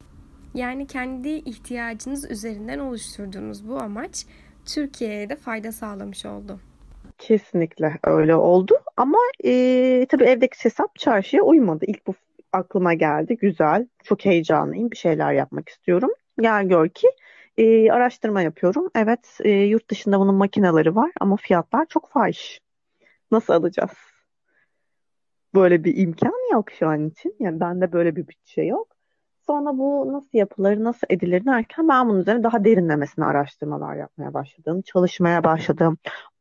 Yani 0.55 0.87
kendi 0.87 1.29
ihtiyacınız 1.29 2.31
üzerinden 2.31 2.79
oluşturduğunuz 2.79 3.69
bu 3.69 3.79
amaç 3.79 4.27
Türkiye'ye 4.67 5.29
de 5.29 5.37
fayda 5.37 5.73
sağlamış 5.73 6.27
oldu. 6.27 6.61
Kesinlikle 7.19 7.99
öyle 8.05 8.35
oldu 8.35 8.75
ama 8.97 9.19
e, 9.45 10.07
tabii 10.09 10.25
evdeki 10.25 10.65
hesap 10.65 10.97
çarşıya 10.97 11.43
uymadı. 11.43 11.85
İlk 11.89 12.07
bu 12.07 12.15
aklıma 12.57 12.95
geldi. 12.95 13.37
Güzel, 13.37 13.89
çok 14.05 14.25
heyecanlıyım. 14.25 14.91
Bir 14.91 14.97
şeyler 14.97 15.33
yapmak 15.33 15.69
istiyorum. 15.69 16.11
Gel 16.41 16.69
gör 16.69 16.89
ki 16.89 17.09
e, 17.57 17.91
araştırma 17.91 18.43
yapıyorum. 18.43 18.91
Evet, 18.95 19.39
e, 19.41 19.51
yurt 19.51 19.91
dışında 19.91 20.21
bunun 20.21 20.35
makineleri 20.35 20.97
var 20.97 21.11
ama 21.21 21.37
fiyatlar 21.37 21.87
çok 21.87 22.09
fahiş. 22.11 22.61
Nasıl 23.31 23.53
alacağız? 23.53 23.91
Böyle 25.55 25.85
bir 25.85 25.97
imkan 25.97 26.53
yok 26.53 26.71
şu 26.71 26.89
an 26.89 27.09
için. 27.09 27.37
Yani 27.41 27.61
bende 27.61 27.93
böyle 27.93 28.17
bir 28.17 28.29
bütçe 28.29 28.63
yok. 28.63 28.97
Sonra 29.47 29.79
bu 29.79 30.13
nasıl 30.13 30.39
yapılır, 30.39 30.85
nasıl 30.85 31.07
edilir 31.11 31.45
derken 31.45 31.89
ben 31.89 32.09
bunun 32.09 32.21
üzerine 32.21 32.43
daha 32.43 32.65
derinlemesine 32.65 33.25
araştırmalar 33.25 33.97
yapmaya 33.97 34.35
başladım. 34.35 34.83
Çalışmaya 34.83 35.45
başladım. 35.45 35.99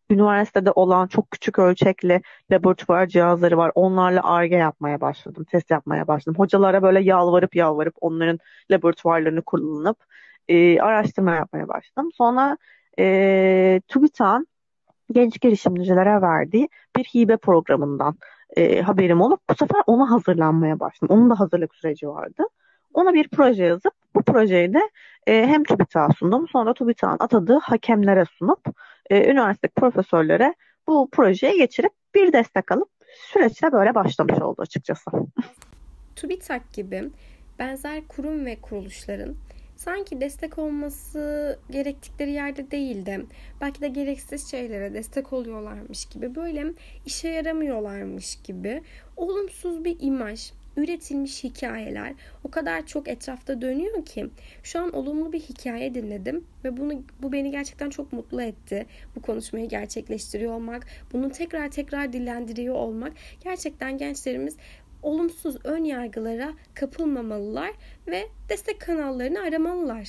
Üniversitede 0.10 0.72
olan 0.72 1.08
çok 1.08 1.32
küçük 1.32 1.60
ölçekli 1.60 2.22
laboratuvar 2.52 3.08
cihazları 3.08 3.58
var. 3.58 3.72
Onlarla 3.76 4.24
ARGE 4.24 4.56
yapmaya 4.56 5.02
başladım, 5.02 5.46
test 5.52 5.72
yapmaya 5.72 6.08
başladım. 6.08 6.40
Hocalara 6.40 6.82
böyle 6.82 7.02
yalvarıp 7.02 7.56
yalvarıp 7.56 7.96
onların 8.02 8.40
laboratuvarlarını 8.72 9.42
kullanıp 9.42 9.98
e, 10.48 10.80
araştırma 10.80 11.36
yapmaya 11.36 11.68
başladım. 11.68 12.10
Sonra 12.18 12.58
e, 13.00 13.82
TÜBİTAK'ın 13.88 14.48
genç 15.12 15.42
girişimcilere 15.42 16.22
verdiği 16.22 16.70
bir 16.98 17.04
hibe 17.04 17.38
programından 17.38 18.18
e, 18.58 18.82
haberim 18.82 19.22
olup 19.22 19.40
bu 19.50 19.56
sefer 19.56 19.82
ona 19.88 20.12
hazırlanmaya 20.12 20.80
başladım. 20.80 21.18
Onun 21.18 21.30
da 21.30 21.40
hazırlık 21.40 21.76
süreci 21.76 22.08
vardı. 22.08 22.44
Ona 22.94 23.14
bir 23.14 23.28
proje 23.28 23.64
yazıp 23.64 23.94
bu 24.16 24.22
projeyi 24.24 24.74
de 24.74 24.90
e, 25.28 25.48
hem 25.48 25.64
TÜBİTAK'a 25.64 26.14
sundum 26.14 26.48
sonra 26.48 26.74
TÜBİTAK'ın 26.74 27.24
atadığı 27.24 27.60
hakemlere 27.60 28.26
sunup 28.26 28.60
e, 29.10 29.32
üniversite 29.32 29.68
profesörlere 29.68 30.56
bu 30.88 31.10
projeye 31.12 31.58
geçirip 31.58 31.92
bir 32.16 32.34
destek 32.34 32.72
alıp 32.72 32.90
süreçte 33.34 33.72
böyle 33.72 33.96
başlamış 33.96 34.40
oldu 34.40 34.62
açıkçası. 34.62 35.12
TÜBİTAK 36.16 36.74
gibi 36.74 37.10
benzer 37.60 38.08
kurum 38.08 38.46
ve 38.46 38.56
kuruluşların 38.62 39.36
sanki 39.76 40.22
destek 40.22 40.58
olması 40.58 41.60
gerektikleri 41.70 42.32
yerde 42.32 42.72
değil 42.72 43.06
de 43.06 43.22
belki 43.62 43.82
de 43.82 43.88
gereksiz 43.88 44.52
şeylere 44.52 44.94
destek 44.94 45.34
oluyorlarmış 45.34 46.06
gibi 46.06 46.36
böyle 46.36 46.66
işe 47.06 47.30
yaramıyorlarmış 47.30 48.36
gibi 48.44 48.82
olumsuz 49.18 49.86
bir 49.86 49.98
imaj 50.00 50.52
üretilmiş 50.78 51.44
hikayeler 51.44 52.14
o 52.44 52.52
kadar 52.52 52.86
çok 52.86 53.08
etrafta 53.08 53.62
dönüyor 53.62 54.06
ki 54.06 54.30
şu 54.64 54.80
an 54.80 54.92
olumlu 54.92 55.34
bir 55.34 55.40
hikaye 55.40 55.94
dinledim 55.94 56.44
ve 56.64 56.78
bunu 56.78 56.94
bu 57.22 57.32
beni 57.32 57.52
gerçekten 57.52 57.90
çok 57.90 58.14
mutlu 58.14 58.42
etti. 58.42 58.86
Bu 59.16 59.22
konuşmayı 59.22 59.70
gerçekleştiriyor 59.70 60.54
olmak, 60.54 60.88
bunu 61.14 61.30
tekrar 61.30 61.72
tekrar 61.72 62.14
dillendiriyor 62.14 62.76
olmak 62.76 63.14
gerçekten 63.44 63.98
gençlerimiz 63.98 64.58
olumsuz 65.04 65.58
ön 65.64 65.84
yargılara 65.84 66.54
kapılmamalılar 66.74 67.72
ve 68.08 68.24
destek 68.50 68.82
kanallarını 68.82 69.40
aramalılar. 69.40 70.08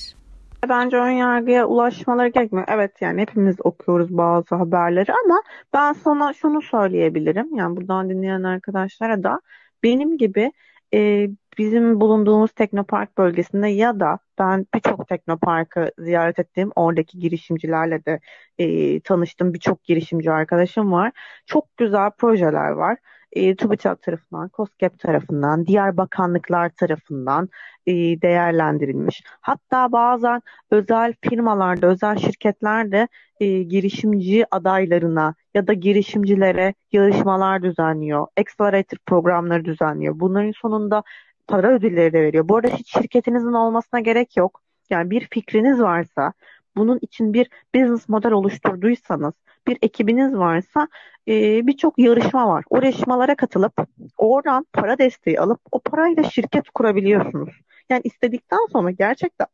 Bence 0.69 0.97
ön 0.97 1.11
yargıya 1.11 1.65
ulaşmaları 1.65 2.27
gerekmiyor. 2.27 2.67
Evet 2.69 3.01
yani 3.01 3.21
hepimiz 3.21 3.55
okuyoruz 3.63 4.17
bazı 4.17 4.55
haberleri 4.55 5.13
ama 5.25 5.41
ben 5.73 5.93
sana 5.93 6.33
şunu 6.33 6.61
söyleyebilirim. 6.61 7.55
Yani 7.55 7.77
buradan 7.77 8.09
dinleyen 8.09 8.43
arkadaşlara 8.43 9.23
da 9.23 9.41
benim 9.83 10.17
gibi 10.17 10.51
e, 10.93 11.29
bizim 11.57 12.01
bulunduğumuz 12.01 12.51
teknopark 12.51 13.17
bölgesinde 13.17 13.67
ya 13.67 13.99
da 13.99 14.19
ben 14.39 14.65
birçok 14.75 15.07
teknoparkı 15.07 15.91
ziyaret 15.99 16.39
ettim. 16.39 16.71
Oradaki 16.75 17.19
girişimcilerle 17.19 18.05
de 18.05 18.19
e, 18.57 18.99
tanıştım. 18.99 19.53
Birçok 19.53 19.83
girişimci 19.83 20.31
arkadaşım 20.31 20.91
var. 20.91 21.11
Çok 21.45 21.77
güzel 21.77 22.11
projeler 22.11 22.69
var. 22.69 22.97
E, 23.31 23.55
TÜBİTAK 23.55 24.01
tarafından, 24.01 24.49
KOSGEB 24.49 24.99
tarafından, 24.99 25.65
diğer 25.65 25.97
bakanlıklar 25.97 26.69
tarafından 26.69 27.49
e, 27.87 27.93
değerlendirilmiş. 27.93 29.23
Hatta 29.41 29.91
bazen 29.91 30.41
özel 30.71 31.13
firmalarda, 31.21 31.87
özel 31.87 32.17
şirketlerde 32.17 33.07
e, 33.39 33.63
girişimci 33.63 34.45
adaylarına 34.51 35.35
ya 35.57 35.67
da 35.67 35.73
girişimcilere 35.73 36.73
yarışmalar 36.91 37.63
düzenliyor. 37.63 38.27
Accelerator 38.37 38.97
programları 39.05 39.65
düzenliyor. 39.65 40.19
Bunların 40.19 40.51
sonunda 40.51 41.03
para 41.47 41.71
ödülleri 41.71 42.13
de 42.13 42.21
veriyor. 42.21 42.49
Bu 42.49 42.57
arada 42.57 42.67
hiç 42.67 42.93
şirketinizin 42.93 43.53
olmasına 43.53 43.99
gerek 43.99 44.37
yok. 44.37 44.61
Yani 44.89 45.09
bir 45.09 45.27
fikriniz 45.31 45.79
varsa, 45.79 46.33
bunun 46.75 46.99
için 47.01 47.33
bir 47.33 47.49
business 47.75 48.09
model 48.09 48.31
oluşturduysanız, 48.31 49.33
bir 49.67 49.77
ekibiniz 49.81 50.33
varsa 50.33 50.87
e, 51.27 51.67
birçok 51.67 51.99
yarışma 51.99 52.47
var. 52.47 52.63
O 52.69 52.75
yarışmalara 52.75 53.35
katılıp 53.35 53.73
oradan 54.17 54.65
para 54.73 54.97
desteği 54.97 55.39
alıp 55.39 55.59
o 55.71 55.79
parayla 55.79 56.23
şirket 56.23 56.69
kurabiliyorsunuz. 56.69 57.53
Yani 57.89 58.01
istedikten 58.03 58.65
sonra 58.71 58.91
gerçekten 58.91 59.47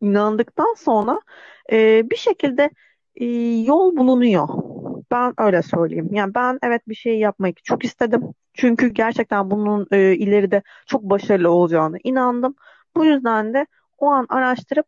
inandıktan 0.00 0.74
sonra 0.78 1.20
e, 1.72 2.10
bir 2.10 2.16
şekilde 2.16 2.70
e, 3.16 3.26
yol 3.66 3.96
bulunuyor. 3.96 4.48
Ben 5.12 5.34
öyle 5.38 5.62
söyleyeyim. 5.62 6.08
Yani 6.12 6.34
ben 6.34 6.58
evet 6.62 6.88
bir 6.88 6.94
şey 6.94 7.18
yapmayı 7.18 7.54
çok 7.64 7.84
istedim. 7.84 8.22
Çünkü 8.54 8.88
gerçekten 8.88 9.50
bunun 9.50 9.86
e, 9.90 10.14
ileride 10.14 10.62
çok 10.86 11.02
başarılı 11.02 11.50
olacağını 11.50 11.98
inandım. 12.04 12.54
Bu 12.96 13.04
yüzden 13.04 13.54
de 13.54 13.66
o 13.98 14.06
an 14.06 14.26
araştırıp 14.28 14.86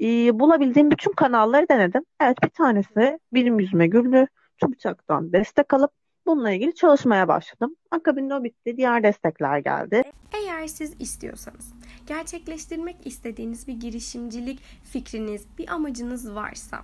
e, 0.00 0.38
bulabildiğim 0.40 0.90
bütün 0.90 1.12
kanalları 1.12 1.68
denedim. 1.68 2.02
Evet 2.20 2.36
bir 2.42 2.48
tanesi 2.48 3.18
benim 3.34 3.60
yüzüme 3.60 3.86
güldü. 3.86 4.26
TÜBİTAK'tan 4.60 5.32
destek 5.32 5.74
alıp 5.74 5.90
bununla 6.26 6.50
ilgili 6.50 6.74
çalışmaya 6.74 7.28
başladım. 7.28 7.76
Akabinde 7.90 8.34
o 8.34 8.44
bitti. 8.44 8.76
Diğer 8.76 9.02
destekler 9.02 9.58
geldi. 9.58 10.02
Eğer 10.32 10.66
siz 10.66 11.00
istiyorsanız 11.00 11.72
gerçekleştirmek 12.06 12.96
istediğiniz 13.04 13.68
bir 13.68 13.80
girişimcilik 13.80 14.60
fikriniz, 14.84 15.46
bir 15.58 15.68
amacınız 15.68 16.34
varsa 16.34 16.78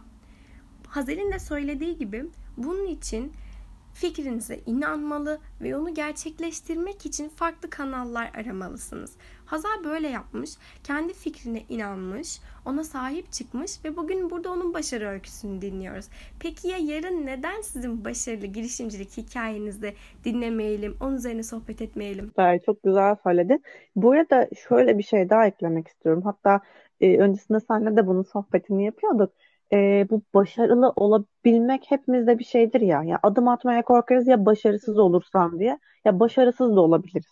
Hazer'in 0.88 1.32
de 1.32 1.38
söylediği 1.38 1.98
gibi 1.98 2.24
bunun 2.56 2.86
için 2.86 3.32
fikrinize 3.94 4.60
inanmalı 4.66 5.38
ve 5.60 5.76
onu 5.76 5.94
gerçekleştirmek 5.94 7.06
için 7.06 7.28
farklı 7.28 7.70
kanallar 7.70 8.30
aramalısınız. 8.34 9.16
Hazar 9.44 9.84
böyle 9.84 10.08
yapmış, 10.08 10.50
kendi 10.84 11.12
fikrine 11.12 11.62
inanmış, 11.68 12.40
ona 12.66 12.84
sahip 12.84 13.32
çıkmış 13.32 13.84
ve 13.84 13.96
bugün 13.96 14.30
burada 14.30 14.50
onun 14.50 14.74
başarı 14.74 15.08
öyküsünü 15.08 15.60
dinliyoruz. 15.60 16.08
Peki 16.40 16.68
ya 16.68 16.78
yarın 16.78 17.26
neden 17.26 17.60
sizin 17.60 18.04
başarılı 18.04 18.46
girişimcilik 18.46 19.16
hikayenizi 19.16 19.94
dinlemeyelim, 20.24 20.96
onun 21.00 21.16
üzerine 21.16 21.42
sohbet 21.42 21.82
etmeyelim? 21.82 22.32
Çok 22.66 22.82
güzel 22.82 23.16
söyledin. 23.24 23.62
Bu 23.96 24.10
arada 24.12 24.48
şöyle 24.68 24.98
bir 24.98 25.02
şey 25.02 25.30
daha 25.30 25.46
eklemek 25.46 25.88
istiyorum. 25.88 26.22
Hatta 26.24 26.60
e, 27.00 27.18
öncesinde 27.18 27.60
seninle 27.60 27.96
de 27.96 28.06
bunun 28.06 28.22
sohbetini 28.22 28.84
yapıyorduk 28.84 29.32
e, 29.72 30.06
bu 30.10 30.22
başarılı 30.34 30.92
olabilmek 30.96 31.84
hepimizde 31.88 32.38
bir 32.38 32.44
şeydir 32.44 32.80
ya. 32.80 33.02
Ya 33.02 33.18
adım 33.22 33.48
atmaya 33.48 33.82
korkarız 33.82 34.28
ya 34.28 34.46
başarısız 34.46 34.98
olursam 34.98 35.58
diye. 35.58 35.78
Ya 36.04 36.20
başarısız 36.20 36.76
da 36.76 36.80
olabiliriz. 36.80 37.26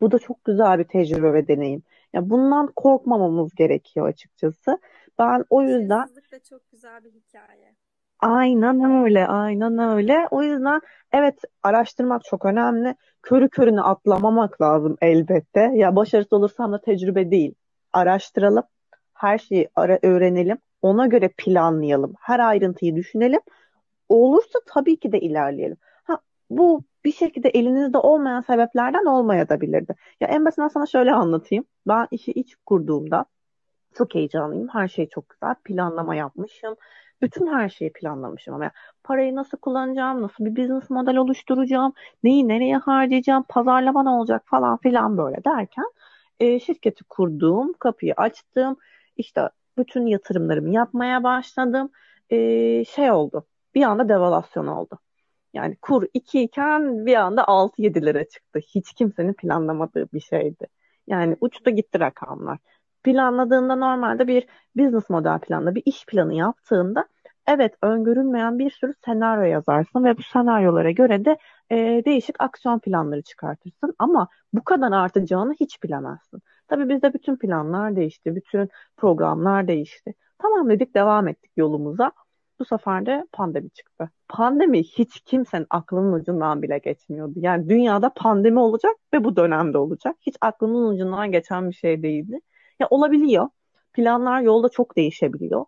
Bu 0.00 0.10
da 0.12 0.18
çok 0.18 0.44
güzel 0.44 0.78
bir 0.78 0.84
tecrübe 0.84 1.32
ve 1.32 1.48
deneyim. 1.48 1.82
Ya 2.12 2.30
bundan 2.30 2.66
korkmamamız 2.76 3.54
gerekiyor 3.54 4.08
açıkçası. 4.08 4.78
Ben 5.18 5.44
o 5.50 5.62
yüzden 5.62 5.88
Başarısızlık 5.88 6.32
da 6.32 6.38
çok 6.42 6.70
güzel 6.70 7.04
bir 7.04 7.10
hikaye. 7.10 7.74
Aynen 8.20 9.04
öyle, 9.04 9.26
aynen 9.26 9.78
öyle. 9.78 10.28
O 10.30 10.42
yüzden 10.42 10.80
evet 11.12 11.38
araştırmak 11.62 12.24
çok 12.24 12.44
önemli. 12.46 12.94
Körü 13.22 13.48
körüne 13.48 13.80
atlamamak 13.80 14.62
lazım 14.62 14.96
elbette. 15.00 15.60
Ya 15.74 15.96
başarısız 15.96 16.32
olursam 16.32 16.72
da 16.72 16.80
tecrübe 16.80 17.30
değil. 17.30 17.54
Araştıralım, 17.92 18.64
her 19.14 19.38
şeyi 19.38 19.68
ara 19.74 19.98
öğrenelim. 20.02 20.58
Ona 20.82 21.06
göre 21.06 21.28
planlayalım. 21.38 22.14
Her 22.20 22.40
ayrıntıyı 22.40 22.96
düşünelim. 22.96 23.40
Olursa 24.08 24.58
tabii 24.66 24.96
ki 25.00 25.12
de 25.12 25.20
ilerleyelim. 25.20 25.76
Ha, 26.04 26.18
bu 26.50 26.84
bir 27.04 27.12
şekilde 27.12 27.48
elinizde 27.48 27.98
olmayan 27.98 28.40
sebeplerden 28.40 29.04
olmayabilirdi. 29.04 29.94
Ya 30.20 30.28
en 30.28 30.44
basitinden 30.44 30.68
sana 30.68 30.86
şöyle 30.86 31.12
anlatayım. 31.12 31.64
Ben 31.88 32.08
işi 32.10 32.32
iç 32.32 32.56
kurduğumda 32.66 33.24
çok 33.94 34.14
heyecanlıyım. 34.14 34.68
Her 34.68 34.88
şey 34.88 35.08
çok 35.08 35.28
güzel. 35.28 35.54
Planlama 35.64 36.14
yapmışım. 36.14 36.76
Bütün 37.22 37.46
her 37.46 37.68
şeyi 37.68 37.92
planlamışım 37.92 38.54
ama 38.54 38.64
yani 38.64 38.72
parayı 39.04 39.34
nasıl 39.36 39.58
kullanacağım, 39.58 40.22
nasıl 40.22 40.44
bir 40.44 40.56
business 40.56 40.90
model 40.90 41.16
oluşturacağım, 41.16 41.92
neyi 42.22 42.48
nereye 42.48 42.76
harcayacağım, 42.76 43.44
pazarlama 43.48 44.02
ne 44.02 44.10
olacak 44.10 44.42
falan 44.46 44.78
filan 44.78 45.18
böyle 45.18 45.44
derken 45.44 45.84
e, 46.40 46.60
şirketi 46.60 47.04
kurduğum, 47.04 47.72
kapıyı 47.72 48.14
açtım. 48.16 48.76
İşte 49.16 49.50
bütün 49.78 50.06
yatırımlarımı 50.06 50.70
yapmaya 50.74 51.24
başladım. 51.24 51.90
Ee, 52.30 52.84
şey 52.84 53.12
oldu. 53.12 53.46
Bir 53.74 53.82
anda 53.82 54.08
devalüasyon 54.08 54.66
oldu. 54.66 54.98
Yani 55.54 55.76
kur 55.82 56.06
2 56.14 56.42
iken 56.42 57.06
bir 57.06 57.14
anda 57.14 57.44
6-7'lere 57.48 58.28
çıktı. 58.28 58.60
Hiç 58.74 58.92
kimsenin 58.92 59.32
planlamadığı 59.34 60.12
bir 60.12 60.20
şeydi. 60.20 60.66
Yani 61.06 61.36
uçta 61.40 61.70
gitti 61.70 62.00
rakamlar. 62.00 62.58
Planladığında 63.02 63.76
normalde 63.76 64.26
bir 64.26 64.46
business 64.76 65.10
model 65.10 65.38
planla, 65.38 65.74
bir 65.74 65.82
iş 65.86 66.06
planı 66.06 66.34
yaptığında 66.34 67.08
evet 67.46 67.74
öngörülmeyen 67.82 68.58
bir 68.58 68.70
sürü 68.70 68.94
senaryo 69.04 69.44
yazarsın 69.44 70.04
ve 70.04 70.18
bu 70.18 70.22
senaryolara 70.22 70.90
göre 70.90 71.24
de 71.24 71.38
e, 71.70 71.76
değişik 72.04 72.36
aksiyon 72.38 72.78
planları 72.78 73.22
çıkartırsın. 73.22 73.94
Ama 73.98 74.28
bu 74.52 74.64
kadar 74.64 74.92
artacağını 74.92 75.54
hiç 75.60 75.82
bilemezsin. 75.82 76.42
Tabii 76.70 76.88
bizde 76.88 77.14
bütün 77.14 77.36
planlar 77.36 77.96
değişti, 77.96 78.36
bütün 78.36 78.68
programlar 78.96 79.68
değişti. 79.68 80.14
Tamam 80.38 80.70
dedik 80.70 80.94
devam 80.94 81.28
ettik 81.28 81.52
yolumuza. 81.56 82.12
Bu 82.58 82.64
sefer 82.64 83.06
de 83.06 83.26
pandemi 83.32 83.70
çıktı. 83.70 84.10
Pandemi 84.28 84.82
hiç 84.82 85.20
kimsenin 85.20 85.66
aklının 85.70 86.12
ucundan 86.12 86.62
bile 86.62 86.78
geçmiyordu. 86.78 87.32
Yani 87.36 87.68
dünyada 87.68 88.12
pandemi 88.14 88.58
olacak 88.60 88.96
ve 89.14 89.24
bu 89.24 89.36
dönemde 89.36 89.78
olacak. 89.78 90.16
Hiç 90.20 90.36
aklının 90.40 90.94
ucundan 90.94 91.32
geçen 91.32 91.70
bir 91.70 91.74
şey 91.74 92.02
değildi. 92.02 92.40
Ya 92.80 92.86
olabiliyor. 92.90 93.48
Planlar 93.92 94.40
yolda 94.40 94.68
çok 94.68 94.96
değişebiliyor. 94.96 95.64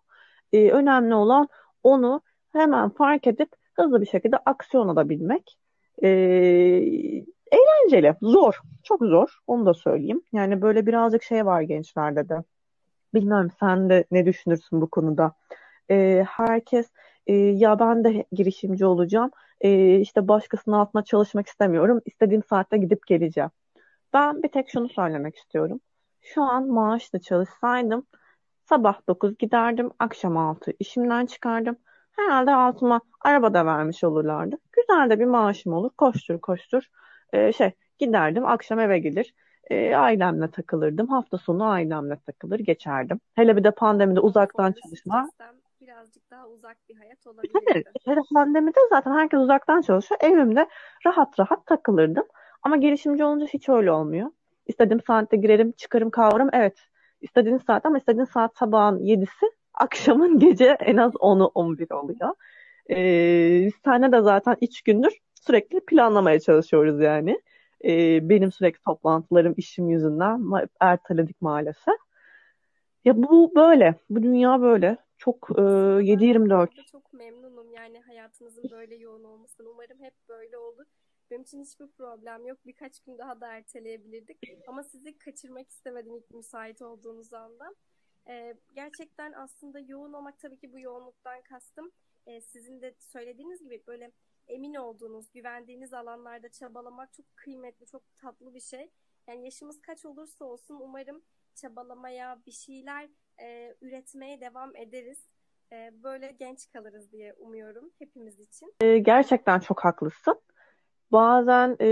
Ee, 0.53 0.71
önemli 0.71 1.15
olan 1.15 1.47
onu 1.83 2.21
hemen 2.53 2.89
fark 2.89 3.27
edip 3.27 3.49
hızlı 3.73 4.01
bir 4.01 4.05
şekilde 4.05 4.37
aksiyon 4.45 4.87
alabilmek. 4.87 5.57
Ee, 6.03 6.07
Eğlenceli, 7.53 8.15
zor, 8.21 8.61
çok 8.83 9.01
zor. 9.03 9.39
Onu 9.47 9.65
da 9.65 9.73
söyleyeyim. 9.73 10.21
Yani 10.33 10.61
böyle 10.61 10.85
birazcık 10.85 11.23
şey 11.23 11.45
var 11.45 11.61
gençlerde 11.61 12.29
de. 12.29 12.43
Bilmiyorum 13.13 13.51
sen 13.59 13.89
de 13.89 14.05
ne 14.11 14.25
düşünürsün 14.25 14.81
bu 14.81 14.89
konuda. 14.89 15.33
Ee, 15.91 16.25
herkes 16.29 16.87
e, 17.27 17.33
ya 17.35 17.79
ben 17.79 18.03
de 18.03 18.25
girişimci 18.31 18.85
olacağım. 18.85 19.31
E, 19.61 19.99
işte 19.99 20.27
başkasının 20.27 20.75
altına 20.75 21.03
çalışmak 21.03 21.47
istemiyorum. 21.47 22.01
İstediğim 22.05 22.43
saatte 22.43 22.77
gidip 22.77 23.07
geleceğim. 23.07 23.49
Ben 24.13 24.43
bir 24.43 24.49
tek 24.49 24.69
şunu 24.69 24.89
söylemek 24.89 25.35
istiyorum. 25.35 25.79
Şu 26.21 26.41
an 26.43 26.67
maaşla 26.67 27.19
çalışsaydım 27.19 28.07
sabah 28.69 29.07
9 29.07 29.37
giderdim, 29.37 29.91
akşam 29.99 30.37
6 30.37 30.73
işimden 30.79 31.25
çıkardım. 31.25 31.75
Herhalde 32.11 32.55
altıma 32.55 33.01
araba 33.21 33.53
da 33.53 33.65
vermiş 33.65 34.03
olurlardı. 34.03 34.57
Güzel 34.71 35.09
de 35.09 35.19
bir 35.19 35.25
maaşım 35.25 35.73
olur. 35.73 35.89
Koştur 35.97 36.41
koştur 36.41 36.83
e, 37.33 37.53
şey 37.53 37.71
giderdim 37.99 38.45
akşam 38.45 38.79
eve 38.79 38.99
gelir 38.99 39.33
e, 39.69 39.95
ailemle 39.95 40.51
takılırdım. 40.51 41.07
Hafta 41.07 41.37
sonu 41.37 41.65
ailemle 41.65 42.19
takılır 42.25 42.59
geçerdim. 42.59 43.19
Hele 43.35 43.57
bir 43.57 43.63
de 43.63 43.71
pandemide 43.71 44.19
uzaktan 44.19 44.73
çalışma. 44.83 45.29
Birazcık 45.81 46.31
daha 46.31 46.47
uzak 46.47 46.77
bir 46.89 46.95
hayat 46.95 47.27
olabilirdi. 47.27 47.83
Hele 48.05 48.19
pandemide 48.33 48.79
zaten 48.89 49.11
herkes 49.11 49.39
uzaktan 49.39 49.81
çalışıyor. 49.81 50.19
Evimde 50.23 50.67
rahat 51.05 51.39
rahat 51.39 51.65
takılırdım. 51.65 52.23
Ama 52.63 52.77
gelişimci 52.77 53.23
olunca 53.23 53.45
hiç 53.45 53.69
öyle 53.69 53.91
olmuyor. 53.91 54.29
İstediğim 54.67 55.01
saatte 55.01 55.37
girerim, 55.37 55.71
çıkarım, 55.71 56.09
kavururum. 56.09 56.49
Evet. 56.53 56.79
İstediğin 57.21 57.57
saat 57.57 57.85
ama 57.85 57.97
istediğin 57.97 58.25
saat 58.25 58.57
sabahın 58.57 58.99
7'si, 58.99 59.45
akşamın 59.73 60.39
gece 60.39 60.77
en 60.79 60.97
az 60.97 61.13
10'u 61.13 61.45
11 61.45 61.91
oluyor. 61.91 62.33
Ee, 62.89 63.65
biz 63.65 63.79
tane 63.81 64.11
de 64.11 64.21
zaten 64.21 64.55
iç 64.61 64.81
gündür 64.81 65.22
sürekli 65.47 65.79
planlamaya 65.79 66.39
çalışıyoruz 66.39 67.01
yani. 67.01 67.41
E, 67.83 68.19
benim 68.29 68.51
sürekli 68.51 68.81
toplantılarım 68.81 69.53
işim 69.57 69.89
yüzünden 69.89 70.41
erteledik 70.79 71.41
maalesef. 71.41 71.95
Ya 73.05 73.23
bu 73.23 73.55
böyle. 73.55 73.95
Bu 74.09 74.23
dünya 74.23 74.61
böyle. 74.61 74.97
Çok 75.17 75.49
e, 75.57 75.61
7-24. 75.61 76.85
Çok 76.91 77.13
memnunum 77.13 77.71
yani 77.71 77.99
hayatınızın 77.99 78.63
böyle 78.71 78.95
yoğun 78.95 79.23
olmasını. 79.23 79.69
Umarım 79.69 79.99
hep 79.99 80.13
böyle 80.29 80.57
olur. 80.57 80.85
Benim 81.31 81.41
için 81.41 81.61
hiçbir 81.61 81.87
problem 81.87 82.45
yok. 82.45 82.57
Birkaç 82.65 82.99
gün 82.99 83.17
daha 83.17 83.41
da 83.41 83.47
erteleyebilirdik. 83.47 84.37
Ama 84.67 84.83
sizi 84.83 85.17
kaçırmak 85.17 85.69
istemedim 85.69 86.15
ilk 86.15 86.31
müsait 86.31 86.81
olduğunuz 86.81 87.33
anda. 87.33 87.75
Ee, 88.27 88.53
gerçekten 88.75 89.33
aslında 89.33 89.79
yoğun 89.79 90.13
olmak 90.13 90.39
tabii 90.39 90.57
ki 90.57 90.73
bu 90.73 90.79
yoğunluktan 90.79 91.41
kastım. 91.41 91.91
Ee, 92.27 92.41
sizin 92.41 92.81
de 92.81 92.95
söylediğiniz 92.99 93.63
gibi 93.63 93.83
böyle 93.87 94.11
emin 94.47 94.73
olduğunuz, 94.73 95.31
güvendiğiniz 95.31 95.93
alanlarda 95.93 96.49
çabalamak 96.49 97.13
çok 97.13 97.25
kıymetli, 97.35 97.85
çok 97.85 98.15
tatlı 98.15 98.53
bir 98.53 98.59
şey. 98.59 98.91
Yani 99.27 99.45
yaşımız 99.45 99.81
kaç 99.81 100.05
olursa 100.05 100.45
olsun 100.45 100.79
umarım 100.81 101.23
çabalamaya, 101.55 102.39
bir 102.45 102.51
şeyler 102.51 103.09
e, 103.41 103.75
üretmeye 103.81 104.41
devam 104.41 104.75
ederiz. 104.75 105.27
E, 105.71 105.91
böyle 106.03 106.31
genç 106.31 106.69
kalırız 106.69 107.11
diye 107.11 107.33
umuyorum 107.33 107.91
hepimiz 107.99 108.39
için. 108.39 108.73
E, 108.81 108.97
gerçekten 108.97 109.59
çok 109.59 109.85
haklısın. 109.85 110.41
Bazen 111.13 111.75
e, 111.79 111.87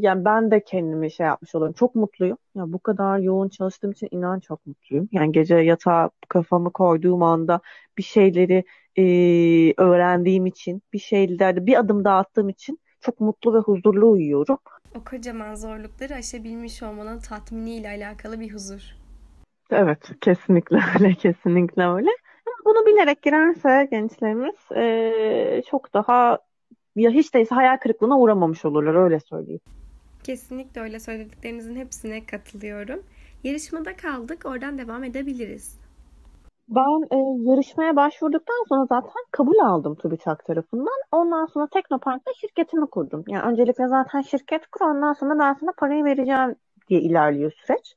yani 0.00 0.24
ben 0.24 0.50
de 0.50 0.64
kendimi 0.64 1.10
şey 1.10 1.26
yapmış 1.26 1.54
oluyorum. 1.54 1.74
Çok 1.78 1.94
mutluyum. 1.94 2.38
Ya 2.54 2.72
bu 2.72 2.78
kadar 2.78 3.18
yoğun 3.18 3.48
çalıştığım 3.48 3.90
için 3.90 4.08
inan 4.10 4.40
çok 4.40 4.66
mutluyum. 4.66 5.08
Yani 5.12 5.32
gece 5.32 5.56
yatağa 5.56 6.10
kafamı 6.28 6.72
koyduğum 6.72 7.22
anda 7.22 7.60
bir 7.98 8.02
şeyleri 8.02 8.64
e, 8.96 9.04
öğrendiğim 9.82 10.46
için, 10.46 10.82
bir 10.92 10.98
şeylerde 10.98 11.66
bir 11.66 11.78
adım 11.78 12.04
daha 12.04 12.18
attığım 12.18 12.48
için 12.48 12.78
çok 13.00 13.20
mutlu 13.20 13.54
ve 13.54 13.58
huzurlu 13.58 14.10
uyuyorum. 14.10 14.58
O 14.96 15.04
kocaman 15.10 15.54
zorlukları 15.54 16.14
aşabilmiş 16.14 16.82
olmanın 16.82 17.18
tatminiyle 17.18 17.88
alakalı 17.88 18.40
bir 18.40 18.52
huzur. 18.52 18.82
Evet, 19.70 20.10
kesinlikle 20.20 20.76
öyle, 20.94 21.14
kesinlikle 21.14 21.86
öyle. 21.86 22.10
Bunu 22.64 22.86
bilerek 22.86 23.22
girerse 23.22 23.88
gençlerimiz 23.90 24.76
e, 24.76 25.62
çok 25.70 25.94
daha 25.94 26.38
ya 26.96 27.10
hiç 27.10 27.34
değilse 27.34 27.54
hayal 27.54 27.76
kırıklığına 27.76 28.18
uğramamış 28.18 28.64
olurlar 28.64 28.94
öyle 28.94 29.20
söyleyeyim. 29.20 29.60
Kesinlikle 30.24 30.80
öyle 30.80 31.00
söylediklerinizin 31.00 31.76
hepsine 31.76 32.26
katılıyorum. 32.26 33.02
Yarışmada 33.44 33.96
kaldık, 33.96 34.46
oradan 34.46 34.78
devam 34.78 35.04
edebiliriz. 35.04 35.78
Ben 36.68 37.16
e, 37.16 37.50
yarışmaya 37.50 37.96
başvurduktan 37.96 38.64
sonra 38.68 38.86
zaten 38.86 39.22
kabul 39.30 39.58
aldım 39.58 39.94
TÜBİTAK 39.94 40.44
tarafından. 40.44 41.00
Ondan 41.12 41.46
sonra 41.46 41.66
Teknopark'ta 41.66 42.32
şirketimi 42.40 42.86
kurdum. 42.86 43.24
Yani 43.28 43.42
öncelikle 43.42 43.88
zaten 43.88 44.20
şirket 44.20 44.66
kur, 44.66 44.80
ondan 44.86 45.12
sonra 45.12 45.38
ben 45.38 45.52
sana 45.52 45.70
parayı 45.78 46.04
vereceğim 46.04 46.54
diye 46.88 47.00
ilerliyor 47.00 47.52
süreç. 47.52 47.96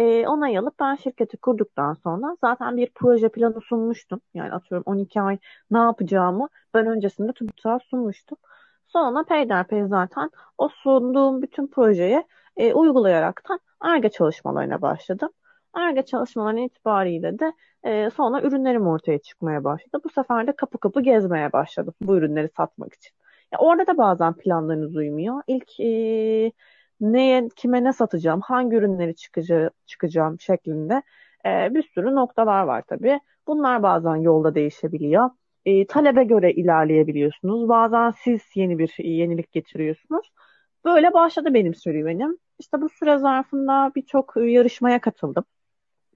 E, 0.00 0.26
onay 0.28 0.58
alıp 0.58 0.80
ben 0.80 0.94
şirketi 0.94 1.36
kurduktan 1.36 1.94
sonra 1.94 2.36
zaten 2.40 2.76
bir 2.76 2.90
proje 2.94 3.28
planı 3.28 3.60
sunmuştum. 3.60 4.20
Yani 4.34 4.52
atıyorum 4.52 4.82
12 4.86 5.20
ay 5.20 5.38
ne 5.70 5.78
yapacağımı 5.78 6.48
ben 6.74 6.86
öncesinde 6.86 7.32
TÜBİTAK'a 7.32 7.78
sunmuştum. 7.90 8.38
Sonra 8.86 9.24
peyderpey 9.24 9.84
zaten 9.86 10.30
o 10.58 10.68
sunduğum 10.68 11.42
bütün 11.42 11.66
projeye 11.66 12.24
e, 12.56 12.74
uygulayaraktan 12.74 13.60
ARGE 13.80 14.08
çalışmalarına 14.10 14.82
başladım. 14.82 15.28
ARGE 15.72 16.02
çalışmalarının 16.02 16.60
itibariyle 16.62 17.38
de 17.38 17.52
e, 17.84 18.10
sonra 18.10 18.42
ürünlerim 18.42 18.86
ortaya 18.86 19.18
çıkmaya 19.18 19.64
başladı. 19.64 20.02
Bu 20.04 20.08
sefer 20.10 20.46
de 20.46 20.52
kapı 20.56 20.78
kapı 20.78 21.00
gezmeye 21.02 21.52
başladım 21.52 21.94
bu 22.00 22.16
ürünleri 22.16 22.48
satmak 22.56 22.94
için. 22.94 23.12
Ya 23.52 23.58
orada 23.58 23.86
da 23.86 23.98
bazen 23.98 24.34
planlarınız 24.34 24.96
uymuyor. 24.96 25.42
İlk 25.46 25.80
e, 25.80 26.52
neye, 27.00 27.48
kime 27.56 27.84
ne 27.84 27.92
satacağım, 27.92 28.40
hangi 28.40 28.76
ürünleri 28.76 29.16
çıkacağım, 29.16 29.70
çıkacağım 29.86 30.40
şeklinde 30.40 31.02
e, 31.46 31.74
bir 31.74 31.82
sürü 31.82 32.14
noktalar 32.14 32.62
var 32.62 32.82
tabii. 32.88 33.20
Bunlar 33.46 33.82
bazen 33.82 34.16
yolda 34.16 34.54
değişebiliyor. 34.54 35.30
E, 35.64 35.86
talebe 35.86 36.24
göre 36.24 36.52
ilerleyebiliyorsunuz. 36.52 37.68
Bazen 37.68 38.14
siz 38.24 38.40
yeni 38.54 38.78
bir 38.78 38.94
yenilik 38.98 39.52
getiriyorsunuz. 39.52 40.32
Böyle 40.84 41.12
başladı 41.12 41.54
benim 41.54 41.74
serüvenim. 41.74 42.38
İşte 42.58 42.80
bu 42.80 42.88
süre 42.88 43.18
zarfında 43.18 43.92
birçok 43.96 44.34
yarışmaya 44.36 45.00
katıldım 45.00 45.44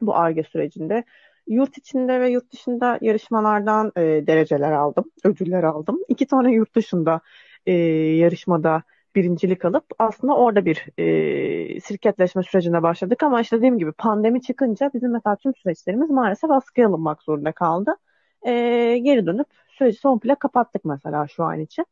bu 0.01 0.17
ARGE 0.17 0.43
sürecinde. 0.43 1.05
Yurt 1.47 1.79
içinde 1.79 2.21
ve 2.21 2.31
yurt 2.31 2.53
dışında 2.53 2.99
yarışmalardan 3.01 3.93
e, 3.97 4.01
dereceler 4.01 4.73
aldım, 4.73 5.05
ödüller 5.25 5.63
aldım. 5.63 6.01
İki 6.09 6.27
tane 6.27 6.53
yurt 6.53 6.75
dışında 6.77 7.21
e, 7.67 7.73
yarışmada 8.17 8.83
birincilik 9.15 9.65
alıp 9.65 9.85
aslında 9.99 10.37
orada 10.37 10.65
bir 10.65 10.87
e, 10.99 11.81
şirketleşme 11.81 12.43
sürecine 12.43 12.83
başladık 12.83 13.23
ama 13.23 13.41
işte 13.41 13.57
dediğim 13.57 13.79
gibi 13.79 13.93
pandemi 13.93 14.43
çıkınca 14.43 14.91
bizim 14.95 15.13
mesela 15.13 15.37
tüm 15.37 15.55
süreçlerimiz 15.55 16.11
maalesef 16.11 16.51
askıya 16.51 16.89
alınmak 16.89 17.23
zorunda 17.23 17.53
kaldı. 17.53 17.97
E, 18.43 18.53
geri 18.99 19.27
dönüp 19.27 19.47
süreci 19.69 20.03
komple 20.03 20.35
kapattık 20.35 20.85
mesela 20.85 21.27
şu 21.27 21.45
an 21.45 21.61
için. 21.61 21.87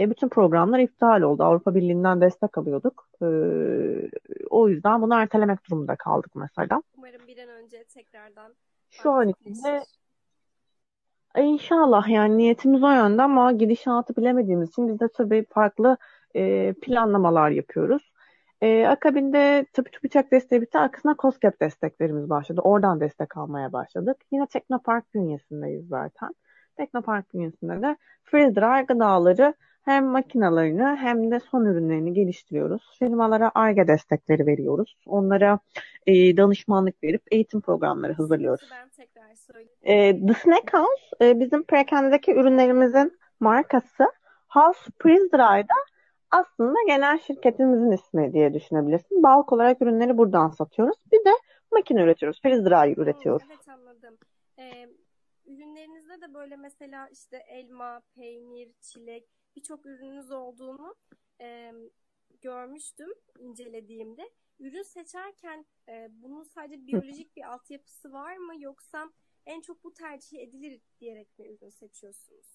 E, 0.00 0.10
bütün 0.10 0.28
programlar 0.28 0.78
iptal 0.78 1.22
oldu. 1.22 1.42
Avrupa 1.42 1.74
Birliği'nden 1.74 2.20
destek 2.20 2.58
alıyorduk. 2.58 3.08
E, 3.22 3.26
o 4.50 4.68
yüzden 4.68 5.02
bunu 5.02 5.14
ertelemek 5.14 5.66
durumunda 5.66 5.96
kaldık 5.96 6.30
mesela. 6.34 6.82
Umarım 6.96 7.26
bir 7.26 7.38
an 7.38 7.48
önce 7.48 7.84
tekrardan 7.84 8.54
şu 8.90 9.10
an 9.10 9.28
içinde 9.28 9.82
İnşallah 11.38 12.08
yani 12.08 12.38
niyetimiz 12.38 12.82
o 12.82 12.90
yönde 12.90 13.22
ama 13.22 13.52
gidişatı 13.52 14.16
bilemediğimiz 14.16 14.68
için 14.68 14.88
biz 14.88 15.00
de 15.00 15.08
tabii 15.08 15.44
farklı 15.50 15.96
e, 16.36 16.74
planlamalar 16.82 17.50
yapıyoruz. 17.50 18.12
E, 18.60 18.86
akabinde 18.86 19.66
tabii 19.72 19.90
TÜBİTAK 19.90 20.32
desteği 20.32 20.62
bitti. 20.62 20.78
Arkasına 20.78 21.14
COSGAP 21.18 21.60
desteklerimiz 21.60 22.30
başladı. 22.30 22.60
Oradan 22.64 23.00
destek 23.00 23.36
almaya 23.36 23.72
başladık. 23.72 24.16
Yine 24.32 24.46
Teknopark 24.46 25.14
bünyesindeyiz 25.14 25.88
zaten. 25.88 26.34
Teknopark 26.76 27.34
bünyesinde 27.34 27.82
de 27.82 27.96
dry 28.32 28.86
gıdaları 28.86 29.54
hem 29.84 30.06
makinalarını 30.06 30.96
hem 30.96 31.30
de 31.30 31.40
son 31.40 31.64
ürünlerini 31.64 32.12
geliştiriyoruz. 32.12 32.96
Firmalara 32.98 33.50
ARGE 33.54 33.88
destekleri 33.88 34.46
veriyoruz. 34.46 34.96
Onlara 35.06 35.58
e, 36.06 36.36
danışmanlık 36.36 37.02
verip 37.02 37.22
eğitim 37.30 37.60
programları 37.60 38.12
hazırlıyoruz. 38.12 38.70
Ben 38.70 38.88
tekrar 38.88 39.34
söyleyeyim. 39.34 39.70
E, 39.82 40.26
The 40.26 40.34
Snack 40.34 40.74
House 40.74 41.02
e, 41.20 41.40
bizim 41.40 41.62
perakendedeki 41.62 42.32
ürünlerimizin 42.32 43.18
markası. 43.40 44.04
House 44.48 44.90
Freeze 45.02 45.32
Dry'da 45.32 45.74
aslında 46.34 46.78
genel 46.86 47.18
şirketimizin 47.18 47.90
ismi 47.90 48.32
diye 48.32 48.54
düşünebilirsin. 48.54 49.22
Balk 49.22 49.52
olarak 49.52 49.82
ürünleri 49.82 50.18
buradan 50.18 50.48
satıyoruz. 50.48 50.96
Bir 51.12 51.24
de 51.24 51.30
makine 51.72 52.02
üretiyoruz. 52.02 52.42
Freeze 52.42 52.64
Dry 52.64 53.02
üretiyoruz. 53.02 53.46
Evet 53.46 53.68
anladım. 53.68 54.18
Ee, 54.58 54.88
ürünlerinizde 55.46 56.20
de 56.20 56.34
böyle 56.34 56.56
mesela 56.56 57.08
işte 57.08 57.36
elma, 57.48 58.02
peynir, 58.14 58.72
çilek 58.80 59.28
birçok 59.56 59.86
ürününüz 59.86 60.30
olduğunu 60.30 60.94
e, 61.40 61.72
görmüştüm 62.40 63.08
incelediğimde. 63.38 64.30
Ürün 64.58 64.82
seçerken 64.82 65.66
e, 65.88 66.08
bunun 66.10 66.42
sadece 66.42 66.86
biyolojik 66.86 67.36
bir 67.36 67.52
altyapısı 67.52 68.12
var 68.12 68.36
mı 68.36 68.52
yoksa 68.58 69.10
en 69.46 69.60
çok 69.60 69.84
bu 69.84 69.94
tercih 69.94 70.38
edilir 70.38 70.80
diyerek 71.00 71.38
mi 71.38 71.48
ürün 71.48 71.70
seçiyorsunuz? 71.70 72.53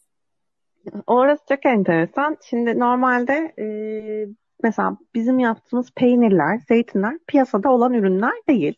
Orası 1.08 1.44
çok 1.50 1.66
enteresan. 1.66 2.38
Şimdi 2.50 2.80
normalde 2.80 3.54
e, 3.60 3.66
mesela 4.64 4.98
bizim 5.16 5.40
yaptığımız 5.40 5.92
peynirler, 5.96 6.60
zeytinler 6.68 7.20
piyasada 7.28 7.70
olan 7.72 7.94
ürünler 7.94 8.34
değil. 8.50 8.74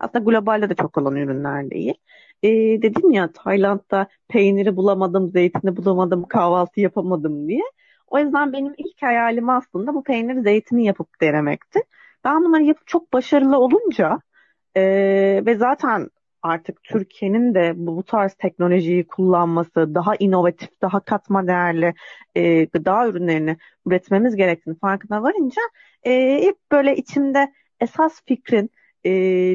Aslında 0.00 0.24
globalde 0.24 0.70
de 0.70 0.74
çok 0.74 0.98
olan 0.98 1.16
ürünler 1.16 1.70
değil. 1.70 1.94
E, 2.42 2.48
dedim 2.82 3.10
ya 3.10 3.32
Tayland'da 3.32 4.06
peyniri 4.28 4.76
bulamadım, 4.76 5.30
zeytini 5.30 5.76
bulamadım, 5.76 6.24
kahvaltı 6.28 6.80
yapamadım 6.80 7.48
diye. 7.48 7.62
O 8.06 8.18
yüzden 8.18 8.52
benim 8.52 8.74
ilk 8.78 9.02
hayalim 9.02 9.48
aslında 9.48 9.94
bu 9.94 10.04
peyniri 10.04 10.42
zeytini 10.42 10.84
yapıp 10.84 11.20
denemekti. 11.20 11.80
Ben 12.24 12.44
bunları 12.44 12.62
yapıp 12.62 12.86
çok 12.86 13.12
başarılı 13.12 13.58
olunca 13.58 14.20
e, 14.76 14.82
ve 15.46 15.54
zaten 15.56 16.08
artık 16.46 16.82
Türkiye'nin 16.84 17.54
de 17.54 17.72
bu, 17.76 17.96
bu 17.96 18.02
tarz 18.02 18.34
teknolojiyi 18.34 19.06
kullanması, 19.06 19.94
daha 19.94 20.16
inovatif, 20.16 20.68
daha 20.82 21.00
katma 21.00 21.46
değerli 21.46 21.94
e, 22.34 22.64
gıda 22.64 23.08
ürünlerini 23.08 23.56
üretmemiz 23.86 24.36
gerektiğini 24.36 24.78
farkına 24.78 25.22
varınca 25.22 25.62
e, 26.06 26.42
hep 26.42 26.56
böyle 26.72 26.96
içimde 26.96 27.52
esas 27.80 28.20
fikrin 28.26 28.70
e, 29.04 29.10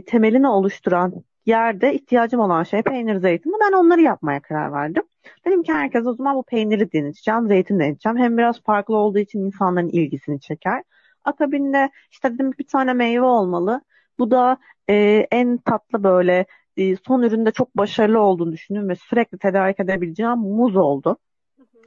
temelini 0.06 0.48
oluşturan 0.48 1.24
yerde 1.46 1.94
ihtiyacım 1.94 2.40
olan 2.40 2.64
şey 2.64 2.82
peynir, 2.82 3.16
zeytin. 3.16 3.54
Ben 3.62 3.78
onları 3.78 4.02
yapmaya 4.02 4.42
karar 4.42 4.74
verdim. 4.74 5.04
Dedim 5.46 5.64
ki 5.64 5.74
herkes 5.74 6.06
o 6.06 6.14
zaman 6.14 6.36
bu 6.36 6.44
peyniri 6.44 6.92
deneyeceğim, 6.92 7.48
zeytin 7.48 7.80
deneyeceğim. 7.80 8.18
Hem 8.18 8.38
biraz 8.38 8.64
farklı 8.64 8.98
olduğu 8.98 9.20
için 9.20 9.40
insanların 9.46 9.90
ilgisini 9.90 10.40
çeker. 10.40 10.84
Akabinde 11.24 11.90
işte 12.12 12.34
dedim 12.34 12.52
bir 12.60 12.68
tane 12.68 12.94
meyve 12.94 13.26
olmalı. 13.26 13.82
Bu 14.20 14.32
da 14.32 14.58
e, 14.90 15.28
en 15.32 15.58
tatlı 15.58 16.04
böyle 16.04 16.46
e, 16.78 16.96
son 16.96 17.22
üründe 17.22 17.52
çok 17.52 17.78
başarılı 17.78 18.20
olduğunu 18.20 18.52
düşündüm 18.52 18.90
ve 18.90 18.96
sürekli 18.96 19.38
tedarik 19.38 19.80
edebileceğim 19.80 20.38
muz 20.38 20.76
oldu. 20.76 21.18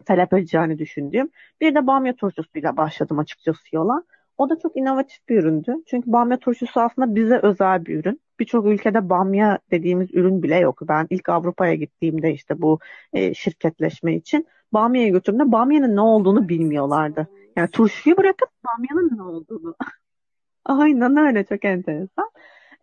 Talep 0.06 0.32
edeceğini 0.32 0.78
düşündüğüm. 0.78 1.30
Bir 1.60 1.74
de 1.74 1.86
bamya 1.86 2.16
turşusuyla 2.16 2.76
başladım 2.76 3.18
açıkçası 3.18 3.62
yola. 3.72 4.02
O 4.38 4.50
da 4.50 4.58
çok 4.58 4.76
inovatif 4.76 5.28
bir 5.28 5.36
üründü. 5.36 5.74
Çünkü 5.86 6.12
bamya 6.12 6.38
turşusu 6.38 6.80
aslında 6.80 7.14
bize 7.14 7.38
özel 7.42 7.86
bir 7.86 7.98
ürün. 7.98 8.20
Birçok 8.40 8.66
ülkede 8.66 9.08
bamya 9.08 9.58
dediğimiz 9.70 10.14
ürün 10.14 10.42
bile 10.42 10.56
yok. 10.58 10.78
Ben 10.82 11.06
ilk 11.10 11.28
Avrupa'ya 11.28 11.74
gittiğimde 11.74 12.32
işte 12.32 12.62
bu 12.62 12.78
e, 13.12 13.34
şirketleşme 13.34 14.14
için 14.14 14.46
bamya'ya 14.72 15.08
götürdüğümde 15.08 15.52
bamyanın 15.52 15.96
ne 15.96 16.00
olduğunu 16.00 16.48
bilmiyorlardı. 16.48 17.28
Yani 17.56 17.70
turşuyu 17.70 18.16
bırakıp 18.16 18.48
bamyanın 18.66 19.16
ne 19.16 19.22
olduğunu. 19.22 19.74
Aynen 20.64 21.16
öyle 21.16 21.44
çok 21.44 21.64
enteresan. 21.64 22.30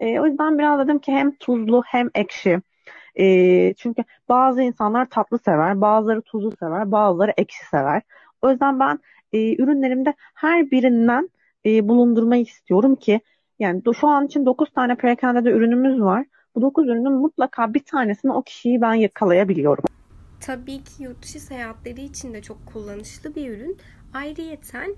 E, 0.02 0.20
o 0.20 0.26
yüzden 0.26 0.60
biraz 0.60 0.80
dedim 0.80 1.00
ki 1.00 1.12
hem 1.12 1.36
tuzlu 1.36 1.84
hem 1.86 2.10
ekşi. 2.16 2.62
E, 3.20 3.74
çünkü 3.74 4.04
bazı 4.30 4.62
insanlar 4.62 5.10
tatlı 5.10 5.40
sever, 5.40 5.82
bazıları 5.82 6.22
tuzlu 6.22 6.52
sever, 6.60 6.92
bazıları 6.92 7.34
ekşi 7.38 7.66
sever. 7.66 8.02
O 8.42 8.50
yüzden 8.50 8.80
ben 8.80 9.00
e, 9.34 9.56
ürünlerimde 9.64 10.14
her 10.34 10.72
birinden 10.72 11.30
e, 11.66 11.88
bulundurmayı 11.88 12.42
istiyorum 12.42 12.96
ki 12.96 13.22
yani 13.60 13.82
şu 14.00 14.08
an 14.08 14.26
için 14.26 14.46
9 14.46 14.72
tane 14.72 14.96
perakendede 14.96 15.50
ürünümüz 15.50 16.02
var. 16.02 16.26
Bu 16.56 16.62
9 16.62 16.88
ürünün 16.88 17.14
mutlaka 17.14 17.74
bir 17.74 17.84
tanesini 17.84 18.32
o 18.32 18.42
kişiyi 18.42 18.82
ben 18.82 18.94
yakalayabiliyorum. 18.94 19.84
Tabii 20.40 20.84
ki 20.84 21.04
yurt 21.04 21.24
dışı 21.24 21.40
seyahatleri 21.40 22.02
için 22.02 22.34
de 22.34 22.42
çok 22.42 22.58
kullanışlı 22.74 23.36
bir 23.36 23.50
ürün. 23.50 23.78
Ayrıyeten 24.14 24.96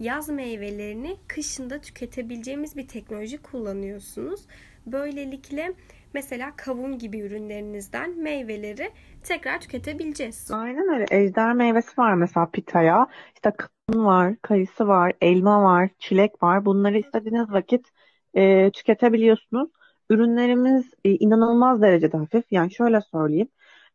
yaz 0.00 0.28
meyvelerini 0.28 1.16
kışında 1.28 1.80
tüketebileceğimiz 1.80 2.76
bir 2.76 2.88
teknoloji 2.88 3.38
kullanıyorsunuz. 3.38 4.40
Böylelikle 4.86 5.72
mesela 6.14 6.52
kavun 6.56 6.98
gibi 6.98 7.20
ürünlerinizden 7.20 8.18
meyveleri 8.18 8.90
tekrar 9.22 9.60
tüketebileceğiz. 9.60 10.50
Aynen 10.50 10.94
öyle. 10.94 11.06
Ejder 11.10 11.52
meyvesi 11.52 11.98
var 11.98 12.14
mesela 12.14 12.50
pitaya. 12.50 13.06
İşte 13.34 13.52
kavun 13.56 14.04
var, 14.04 14.36
kayısı 14.42 14.88
var, 14.88 15.12
elma 15.20 15.62
var, 15.62 15.88
çilek 15.98 16.42
var. 16.42 16.64
Bunları 16.64 16.98
istediğiniz 16.98 17.52
vakit 17.52 17.86
e, 18.34 18.70
tüketebiliyorsunuz. 18.70 19.70
Ürünlerimiz 20.10 20.84
e, 21.04 21.10
inanılmaz 21.10 21.82
derecede 21.82 22.16
hafif. 22.16 22.44
Yani 22.50 22.74
şöyle 22.74 23.00
söyleyeyim. 23.00 23.48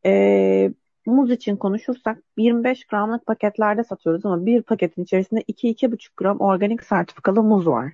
E, 0.05 0.71
muz 1.11 1.31
için 1.31 1.57
konuşursak 1.57 2.17
25 2.37 2.85
gramlık 2.85 3.25
paketlerde 3.25 3.83
satıyoruz 3.83 4.25
ama 4.25 4.45
bir 4.45 4.61
paketin 4.61 5.03
içerisinde 5.03 5.41
2-2,5 5.41 6.09
gram 6.17 6.39
organik 6.39 6.83
sertifikalı 6.83 7.43
muz 7.43 7.67
var. 7.67 7.93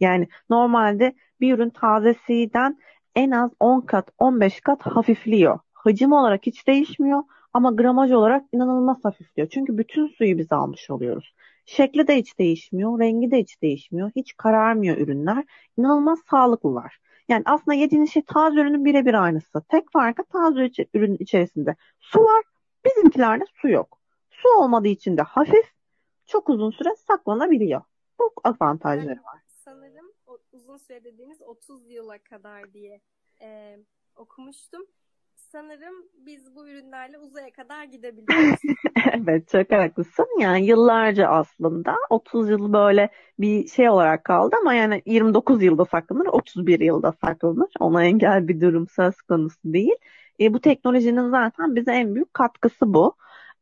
Yani 0.00 0.28
normalde 0.50 1.14
bir 1.40 1.54
ürün 1.54 1.70
tazesinden 1.70 2.78
en 3.14 3.30
az 3.30 3.50
10 3.60 3.80
kat 3.80 4.10
15 4.18 4.60
kat 4.60 4.82
hafifliyor. 4.82 5.58
Hacim 5.72 6.12
olarak 6.12 6.46
hiç 6.46 6.66
değişmiyor 6.66 7.22
ama 7.52 7.70
gramaj 7.72 8.12
olarak 8.12 8.44
inanılmaz 8.52 9.04
hafifliyor. 9.04 9.48
Çünkü 9.48 9.78
bütün 9.78 10.06
suyu 10.06 10.38
biz 10.38 10.52
almış 10.52 10.90
oluyoruz. 10.90 11.34
Şekli 11.66 12.06
de 12.08 12.16
hiç 12.16 12.38
değişmiyor, 12.38 13.00
rengi 13.00 13.30
de 13.30 13.38
hiç 13.38 13.62
değişmiyor. 13.62 14.10
Hiç 14.16 14.36
kararmıyor 14.36 14.96
ürünler. 14.96 15.44
İnanılmaz 15.76 16.18
sağlıklılar. 16.30 16.98
Yani 17.28 17.42
aslında 17.46 17.74
yediğiniz 17.74 18.12
şey 18.12 18.22
taze 18.22 18.60
ürünün 18.60 18.84
birebir 18.84 19.14
aynısı. 19.14 19.62
Tek 19.68 19.92
farkı 19.92 20.24
taze 20.24 20.70
ürünün 20.94 21.16
içerisinde 21.20 21.76
su 22.00 22.20
var. 22.20 22.42
Bizimkilerde 22.84 23.44
su 23.54 23.68
yok. 23.68 23.98
Su 24.30 24.48
olmadığı 24.48 24.88
için 24.88 25.16
de 25.16 25.22
hafif, 25.22 25.72
çok 26.26 26.48
uzun 26.48 26.70
süre 26.70 26.88
saklanabiliyor. 26.96 27.82
Bu 28.18 28.32
avantajları 28.44 29.22
var. 29.24 29.40
Sanırım 29.46 30.12
o, 30.26 30.38
uzun 30.52 30.76
süre 30.76 31.04
dediğiniz 31.04 31.42
30 31.42 31.90
yıla 31.90 32.18
kadar 32.18 32.72
diye 32.72 33.00
e, 33.42 33.78
okumuştum. 34.16 34.86
Sanırım 35.36 35.94
biz 36.26 36.56
bu 36.56 36.68
ürünlerle 36.68 37.18
uzaya 37.18 37.52
kadar 37.52 37.84
gidebiliyoruz. 37.84 38.60
evet 39.14 39.48
çok 39.48 39.72
haklısın. 39.72 40.26
Yani 40.40 40.66
yıllarca 40.66 41.28
aslında 41.28 41.96
30 42.10 42.48
yıl 42.50 42.72
böyle 42.72 43.08
bir 43.38 43.68
şey 43.68 43.88
olarak 43.88 44.24
kaldı 44.24 44.56
ama 44.60 44.74
yani 44.74 45.02
29 45.06 45.62
yılda 45.62 45.84
saklanır, 45.84 46.26
31 46.26 46.80
yılda 46.80 47.12
saklanır. 47.12 47.70
Ona 47.80 48.04
engel 48.04 48.48
bir 48.48 48.60
durum 48.60 48.88
söz 48.88 49.22
konusu 49.22 49.58
değil. 49.64 49.94
E, 50.40 50.54
bu 50.54 50.60
teknolojinin 50.60 51.30
zaten 51.30 51.76
bize 51.76 51.92
en 51.92 52.14
büyük 52.14 52.34
katkısı 52.34 52.94
bu. 52.94 53.16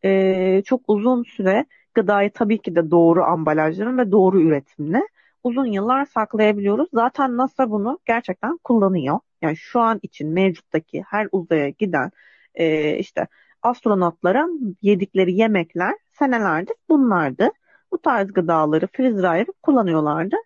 E, 0.04 0.62
çok 0.64 0.80
uzun 0.88 1.22
süre 1.22 1.66
gıdayı 1.94 2.30
tabii 2.32 2.62
ki 2.62 2.74
de 2.76 2.90
doğru 2.90 3.24
ambalajların 3.24 3.98
ve 3.98 4.12
doğru 4.12 4.40
üretimle 4.42 5.02
uzun 5.44 5.66
yıllar 5.66 6.04
saklayabiliyoruz. 6.06 6.88
Zaten 6.94 7.36
NASA 7.36 7.70
bunu 7.70 7.98
gerçekten 8.06 8.58
kullanıyor. 8.64 9.18
Yani 9.42 9.56
şu 9.56 9.80
an 9.80 9.98
için 10.02 10.28
mevcuttaki 10.28 11.02
her 11.08 11.28
uzaya 11.32 11.68
giden 11.68 12.10
e, 12.54 12.96
işte 12.98 13.26
astronotlara 13.62 14.48
yedikleri 14.82 15.32
yemekler 15.34 15.94
senelerdir 16.12 16.76
bunlardı. 16.88 17.50
Bu 17.92 17.98
tarz 17.98 18.32
gıdaları 18.32 18.86
freezer 18.92 19.24
ayırıp 19.24 19.62
kullanıyorlardı. 19.62 20.36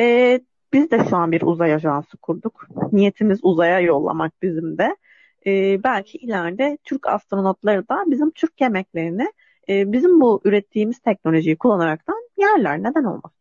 E, 0.00 0.40
biz 0.72 0.90
de 0.90 1.04
şu 1.10 1.16
an 1.16 1.32
bir 1.32 1.42
uzay 1.42 1.74
ajansı 1.74 2.16
kurduk. 2.16 2.66
Niyetimiz 2.92 3.38
uzaya 3.42 3.80
yollamak 3.80 4.32
bizim 4.42 4.78
de. 4.78 4.96
E, 5.46 5.84
belki 5.84 6.18
ileride 6.18 6.78
Türk 6.84 7.06
astronotları 7.06 7.88
da 7.88 8.04
bizim 8.06 8.30
Türk 8.30 8.60
yemeklerini 8.60 9.32
e, 9.68 9.92
bizim 9.92 10.20
bu 10.20 10.40
ürettiğimiz 10.44 10.98
teknolojiyi 10.98 11.58
kullanaraktan 11.58 12.28
yerler. 12.36 12.82
Neden 12.82 13.04
olmaz? 13.04 13.32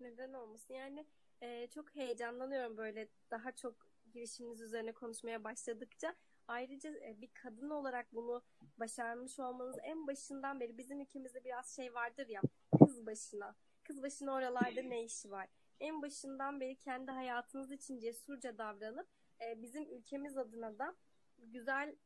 Neden 0.00 0.32
olmasın? 0.32 0.74
Yani 0.74 1.06
e, 1.42 1.66
çok 1.66 1.94
heyecanlanıyorum 1.94 2.76
böyle 2.76 3.08
daha 3.30 3.52
çok 3.52 3.74
girişiminiz 4.12 4.60
üzerine 4.60 4.92
konuşmaya 4.92 5.44
başladıkça. 5.44 6.14
Ayrıca 6.48 6.90
e, 6.90 7.16
bir 7.20 7.30
kadın 7.34 7.70
olarak 7.70 8.06
bunu 8.12 8.42
başarmış 8.78 9.38
olmanız 9.38 9.76
en 9.82 10.06
başından 10.06 10.60
beri 10.60 10.78
bizim 10.78 11.00
ülkemizde 11.00 11.44
biraz 11.44 11.76
şey 11.76 11.94
vardır 11.94 12.28
ya 12.28 12.40
kız 12.78 13.06
başına. 13.06 13.54
Kız 13.82 14.02
başına 14.02 14.32
oralarda 14.32 14.82
ne 14.82 15.04
işi 15.04 15.30
var? 15.30 15.48
En 15.80 16.02
başından 16.02 16.60
beri 16.60 16.76
kendi 16.76 17.10
hayatınız 17.10 17.72
için 17.72 17.98
cesurca 17.98 18.58
davranıp 18.58 19.06
e, 19.46 19.62
bizim 19.62 19.94
ülkemiz 19.94 20.38
adına 20.38 20.78
da 20.78 20.94
güzel 21.38 21.96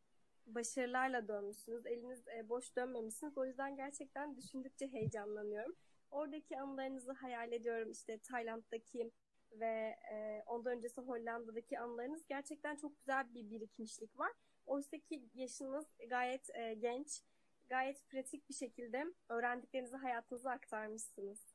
başarılarla 0.47 1.29
dönmüşsünüz. 1.29 1.87
Eliniz 1.87 2.29
e, 2.29 2.49
boş 2.49 2.77
dönmemişsiniz. 2.77 3.39
O 3.39 3.47
yüzden 3.47 3.77
gerçekten 3.77 4.37
düşündükçe 4.37 4.93
heyecanlanıyorum. 4.93 5.77
Oradaki 6.11 6.61
anılarınızı 6.61 7.13
hayal 7.13 7.53
ediyorum. 7.53 7.91
İşte 7.91 8.19
Tayland'daki 8.19 9.11
ve 9.53 9.97
e, 10.13 10.43
ondan 10.47 10.77
öncesi 10.77 11.01
Hollanda'daki 11.01 11.79
anılarınız 11.79 12.27
gerçekten 12.27 12.77
çok 12.77 12.99
güzel 12.99 13.35
bir 13.35 13.51
birikmişlik 13.51 14.19
var. 14.19 14.33
Oysa 14.67 14.99
ki 14.99 15.29
yaşınız 15.35 15.87
gayet 16.09 16.51
e, 16.55 16.75
genç, 16.75 17.23
gayet 17.69 18.09
pratik 18.09 18.49
bir 18.49 18.55
şekilde 18.55 19.05
öğrendiklerinizi 19.29 19.97
hayatınıza 19.97 20.51
aktarmışsınız. 20.51 21.46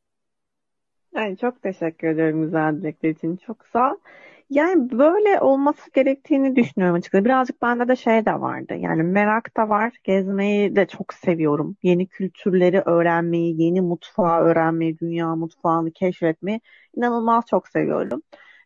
Yani 1.16 1.38
çok 1.38 1.62
teşekkür 1.62 2.08
ederim 2.08 2.42
güzel 2.44 2.78
dilekler 2.78 3.10
için. 3.10 3.38
Çok 3.38 3.66
sağ. 3.74 3.98
Yani 4.50 4.92
böyle 4.92 5.40
olması 5.42 5.92
gerektiğini 5.94 6.56
düşünüyorum 6.56 6.96
açıkçası. 6.98 7.26
Birazcık 7.26 7.62
bende 7.62 7.88
de 7.88 7.96
şey 7.96 8.26
de 8.26 8.34
vardı. 8.42 8.74
Yani 8.76 9.04
merak 9.04 9.58
da 9.58 9.70
var. 9.70 9.94
Gezmeyi 10.04 10.76
de 10.76 10.88
çok 10.88 11.14
seviyorum. 11.14 11.78
Yeni 11.84 12.08
kültürleri 12.08 12.82
öğrenmeyi, 12.82 13.62
yeni 13.62 13.82
mutfağı 13.82 14.42
öğrenmeyi, 14.42 15.00
dünya 15.00 15.36
mutfağını 15.36 15.92
keşfetmeyi 15.92 16.62
inanılmaz 16.96 17.46
çok 17.50 17.68
seviyorum. 17.68 18.22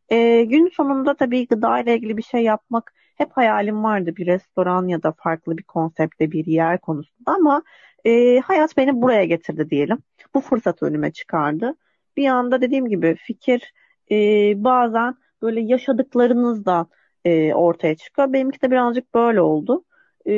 Ee, 0.10 0.44
gün 0.44 0.68
sonunda 0.70 1.16
tabii 1.16 1.48
gıda 1.48 1.80
ile 1.80 1.96
ilgili 1.96 2.18
bir 2.18 2.24
şey 2.24 2.44
yapmak 2.44 2.94
hep 3.16 3.32
hayalim 3.32 3.84
vardı. 3.84 4.16
Bir 4.16 4.26
restoran 4.28 4.88
ya 4.88 5.04
da 5.04 5.12
farklı 5.18 5.58
bir 5.58 5.64
konsepte 5.64 6.32
bir 6.32 6.46
yer 6.46 6.82
konusunda 6.82 7.32
ama 7.34 7.64
e, 8.06 8.40
hayat 8.40 8.78
beni 8.78 9.02
buraya 9.02 9.26
getirdi 9.26 9.70
diyelim. 9.70 9.98
Bu 10.34 10.42
fırsat 10.42 10.84
önüme 10.84 11.12
çıkardı. 11.12 11.76
Bir 12.18 12.28
anda 12.28 12.62
dediğim 12.62 12.88
gibi 12.88 13.16
fikir 13.16 13.74
e, 14.12 14.16
bazen 14.64 15.16
böyle 15.42 15.62
yaşadıklarınızdan 15.62 16.88
e, 17.26 17.54
ortaya 17.54 17.96
çıkıyor. 17.96 18.34
Benimki 18.34 18.62
de 18.62 18.72
birazcık 18.72 19.14
böyle 19.14 19.42
oldu. 19.42 19.84
E, 20.26 20.36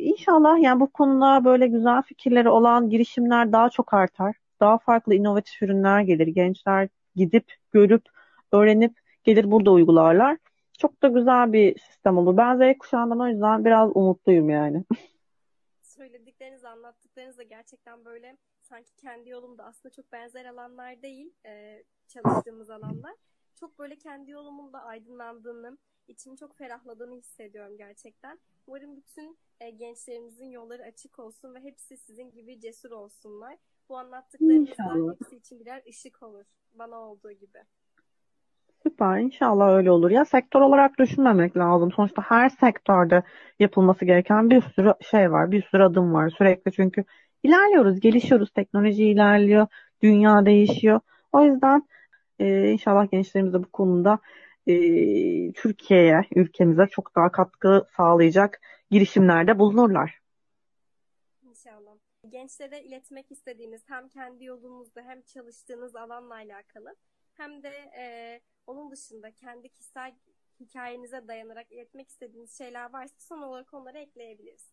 inşallah 0.00 0.62
yani 0.62 0.80
bu 0.80 0.92
konuda 0.92 1.44
böyle 1.44 1.66
güzel 1.66 2.02
fikirleri 2.02 2.48
olan 2.48 2.90
girişimler 2.90 3.52
daha 3.52 3.70
çok 3.70 3.94
artar. 3.94 4.36
Daha 4.60 4.78
farklı 4.78 5.14
inovatif 5.14 5.62
ürünler 5.62 6.00
gelir. 6.00 6.26
Gençler 6.26 6.88
gidip, 7.16 7.52
görüp, 7.72 8.02
öğrenip 8.52 8.98
gelir 9.24 9.50
burada 9.50 9.70
uygularlar. 9.70 10.36
Çok 10.78 11.02
da 11.02 11.08
güzel 11.08 11.52
bir 11.52 11.78
sistem 11.78 12.18
olur. 12.18 12.36
Ben 12.36 12.56
Z 12.56 12.78
kuşağından 12.78 13.20
o 13.20 13.28
yüzden 13.28 13.64
biraz 13.64 13.90
umutluyum 13.94 14.50
yani. 14.50 14.84
Söyledikleriniz, 15.82 16.64
anlattıklarınız 16.64 17.38
da 17.38 17.42
gerçekten 17.42 18.04
böyle 18.04 18.36
sanki 18.70 18.96
kendi 18.96 19.28
yolumda 19.28 19.64
aslında 19.64 19.92
çok 19.94 20.12
benzer 20.12 20.44
alanlar 20.44 21.02
değil 21.02 21.32
e, 21.46 21.82
çalıştığımız 22.08 22.70
alanlar 22.70 23.14
çok 23.60 23.78
böyle 23.78 23.96
kendi 23.96 24.30
yolumun 24.30 24.72
da 24.72 24.82
aydınlandığını, 24.82 25.78
içim 26.08 26.36
çok 26.36 26.56
ferahladığını 26.56 27.14
hissediyorum 27.14 27.76
gerçekten. 27.78 28.38
Umarım 28.66 28.96
bütün 28.96 29.38
e, 29.60 29.70
gençlerimizin 29.70 30.50
yolları 30.50 30.82
açık 30.82 31.18
olsun 31.18 31.54
ve 31.54 31.60
hepsi 31.60 31.96
sizin 31.96 32.30
gibi 32.30 32.60
cesur 32.60 32.90
olsunlar. 32.90 33.56
Bu 33.88 33.98
anlattıklarınızdan 33.98 35.16
hepsi 35.20 35.36
için 35.36 35.60
birer 35.60 35.82
ışık 35.88 36.22
olur. 36.22 36.44
Bana 36.74 36.96
olduğu 36.96 37.32
gibi. 37.32 37.58
Süper. 38.82 39.18
İnşallah 39.18 39.68
öyle 39.68 39.90
olur. 39.90 40.10
Ya 40.10 40.24
sektör 40.24 40.60
olarak 40.60 40.98
düşünmemek 40.98 41.56
lazım. 41.56 41.92
Sonuçta 41.92 42.22
her 42.22 42.48
sektörde 42.48 43.22
yapılması 43.58 44.04
gereken 44.04 44.50
bir 44.50 44.60
sürü 44.60 44.94
şey 45.10 45.32
var. 45.32 45.50
Bir 45.50 45.62
sürü 45.62 45.82
adım 45.82 46.14
var. 46.14 46.30
Sürekli 46.30 46.72
çünkü 46.72 47.04
ilerliyoruz, 47.42 48.00
gelişiyoruz. 48.00 48.50
Teknoloji 48.50 49.04
ilerliyor. 49.04 49.66
Dünya 50.02 50.46
değişiyor. 50.46 51.00
O 51.32 51.44
yüzden 51.44 51.82
ee, 52.40 52.70
inşallah 52.70 53.10
gençlerimiz 53.10 53.52
de 53.52 53.62
bu 53.62 53.70
konuda 53.70 54.18
e, 54.66 54.74
Türkiye'ye, 55.52 56.24
ülkemize 56.34 56.86
çok 56.86 57.16
daha 57.16 57.32
katkı 57.32 57.86
sağlayacak 57.96 58.60
girişimlerde 58.90 59.58
bulunurlar. 59.58 60.20
İnşallah. 61.42 61.92
gençlere 62.28 62.82
iletmek 62.82 63.30
istediğiniz 63.30 63.82
hem 63.88 64.08
kendi 64.08 64.44
yolunuzda 64.44 65.02
hem 65.02 65.22
çalıştığınız 65.22 65.96
alanla 65.96 66.34
alakalı 66.34 66.96
hem 67.32 67.62
de 67.62 67.72
e, 67.98 68.40
onun 68.66 68.90
dışında 68.90 69.30
kendi 69.30 69.68
kişisel 69.68 70.14
hikayenize 70.60 71.28
dayanarak 71.28 71.72
iletmek 71.72 72.08
istediğiniz 72.08 72.58
şeyler 72.58 72.92
varsa 72.92 73.14
son 73.18 73.42
olarak 73.42 73.74
onları 73.74 73.98
ekleyebiliriz. 73.98 74.72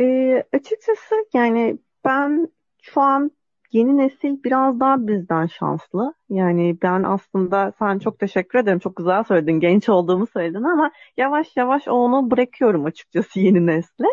E, 0.00 0.44
açıkçası 0.52 1.14
yani 1.34 1.78
ben 2.04 2.48
şu 2.82 3.00
an 3.00 3.30
yeni 3.72 3.96
nesil 3.96 4.42
biraz 4.44 4.80
daha 4.80 5.06
bizden 5.06 5.46
şanslı. 5.46 6.14
Yani 6.28 6.78
ben 6.82 7.02
aslında 7.02 7.72
sen 7.78 7.98
çok 7.98 8.18
teşekkür 8.18 8.58
ederim. 8.58 8.78
Çok 8.78 8.96
güzel 8.96 9.24
söyledin. 9.24 9.60
Genç 9.60 9.88
olduğumu 9.88 10.26
söyledin 10.26 10.62
ama 10.62 10.90
yavaş 11.16 11.56
yavaş 11.56 11.88
onu 11.88 12.30
bırakıyorum 12.30 12.84
açıkçası 12.84 13.40
yeni 13.40 13.66
nesle. 13.66 14.06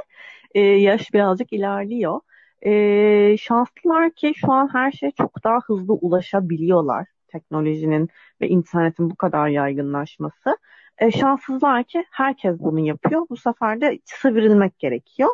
Ee, 0.55 0.59
yaş 0.61 1.13
birazcık 1.13 1.53
ilerliyor. 1.53 2.19
Ee, 2.65 3.37
şanslılar 3.37 4.11
ki 4.11 4.33
şu 4.35 4.51
an 4.51 4.73
her 4.73 4.91
şeye 4.91 5.11
çok 5.11 5.43
daha 5.43 5.59
hızlı 5.65 5.93
ulaşabiliyorlar. 5.93 7.07
Teknolojinin 7.27 8.09
ve 8.41 8.47
internetin 8.47 9.09
bu 9.09 9.15
kadar 9.15 9.47
yaygınlaşması. 9.47 10.57
Ee, 10.97 11.11
şanssızlar 11.11 11.83
ki 11.83 12.05
herkes 12.11 12.59
bunu 12.59 12.79
yapıyor. 12.79 13.25
Bu 13.29 13.37
sefer 13.37 13.81
de 13.81 13.99
sıvırılmak 14.05 14.79
gerekiyor. 14.79 15.29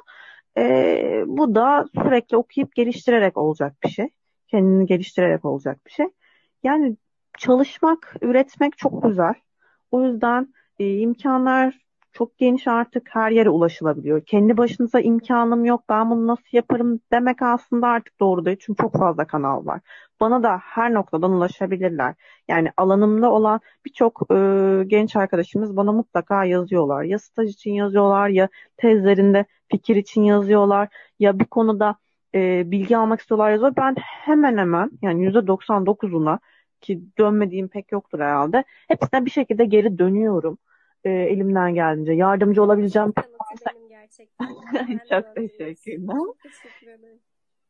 E, 0.59 1.23
bu 1.27 1.55
da 1.55 1.85
sürekli 1.95 2.37
okuyup 2.37 2.75
geliştirerek 2.75 3.37
olacak 3.37 3.73
bir 3.83 3.89
şey. 3.89 4.09
Kendini 4.47 4.85
geliştirerek 4.85 5.45
olacak 5.45 5.85
bir 5.85 5.91
şey. 5.91 6.05
Yani 6.63 6.97
çalışmak, 7.37 8.15
üretmek 8.21 8.77
çok 8.77 9.03
güzel. 9.03 9.33
O 9.91 10.03
yüzden 10.03 10.53
e, 10.79 10.97
imkanlar 10.97 11.79
çok 12.13 12.37
geniş 12.37 12.67
artık 12.67 13.09
her 13.15 13.31
yere 13.31 13.49
ulaşılabiliyor. 13.49 14.21
Kendi 14.25 14.57
başınıza 14.57 14.99
imkanım 14.99 15.65
yok 15.65 15.83
ben 15.89 16.09
bunu 16.11 16.27
nasıl 16.27 16.43
yaparım 16.51 16.99
demek 17.11 17.41
aslında 17.41 17.87
artık 17.87 18.19
doğru 18.19 18.45
değil. 18.45 18.57
Çünkü 18.59 18.81
çok 18.81 18.93
fazla 18.93 19.27
kanal 19.27 19.65
var. 19.65 19.81
Bana 20.19 20.43
da 20.43 20.57
her 20.57 20.93
noktadan 20.93 21.31
ulaşabilirler. 21.31 22.15
Yani 22.47 22.71
alanımda 22.77 23.31
olan 23.31 23.59
birçok 23.85 24.21
e, 24.31 24.35
genç 24.87 25.15
arkadaşımız 25.15 25.77
bana 25.77 25.91
mutlaka 25.91 26.45
yazıyorlar. 26.45 27.03
Ya 27.03 27.19
staj 27.19 27.49
için 27.49 27.71
yazıyorlar 27.73 28.29
ya 28.29 28.49
tezlerinde 28.77 29.45
fikir 29.67 29.95
için 29.95 30.23
yazıyorlar. 30.23 30.89
Ya 31.19 31.39
bir 31.39 31.45
konuda 31.45 31.95
e, 32.35 32.71
bilgi 32.71 32.97
almak 32.97 33.19
istiyorlar 33.19 33.51
yazıyor. 33.51 33.73
Ben 33.77 33.95
hemen 33.99 34.57
hemen 34.57 34.91
yani 35.01 35.23
%99'una 35.23 36.39
ki 36.81 37.01
dönmediğim 37.17 37.67
pek 37.67 37.91
yoktur 37.91 38.19
herhalde. 38.19 38.63
Hepsine 38.87 39.25
bir 39.25 39.31
şekilde 39.31 39.65
geri 39.65 39.97
dönüyorum 39.99 40.57
e, 41.03 41.09
elimden 41.09 41.73
geldiğince. 41.73 42.13
Yardımcı 42.13 42.63
olabileceğim. 42.63 43.13
gerçekten. 43.89 44.47
Çok 45.09 45.35
teşekkürler. 45.35 46.17
Teşekkür 46.43 46.87
ederim. 46.87 47.19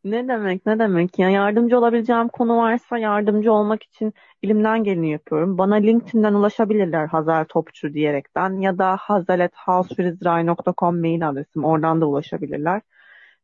Ne 0.04 0.28
demek 0.28 0.66
ne 0.66 0.80
demek 0.80 1.20
ya 1.20 1.30
yardımcı 1.30 1.78
olabileceğim 1.78 2.28
konu 2.28 2.58
varsa 2.58 2.98
yardımcı 2.98 3.54
olmak 3.54 3.84
için 3.84 4.14
elimden 4.44 4.84
geleni 4.84 5.12
yapıyorum. 5.12 5.58
Bana 5.58 5.76
LinkedIn'den 5.76 6.34
ulaşabilirler 6.34 7.08
Hazel 7.08 7.46
Topçu 7.46 7.94
diyerekten 7.94 8.62
ya 8.62 8.78
da 8.78 8.96
hazel.hausfrizray.com 8.96 11.00
mail 11.00 11.30
adresim 11.30 11.66
oradan 11.66 12.02
da 12.02 12.06
ulaşabilirler. 12.06 12.82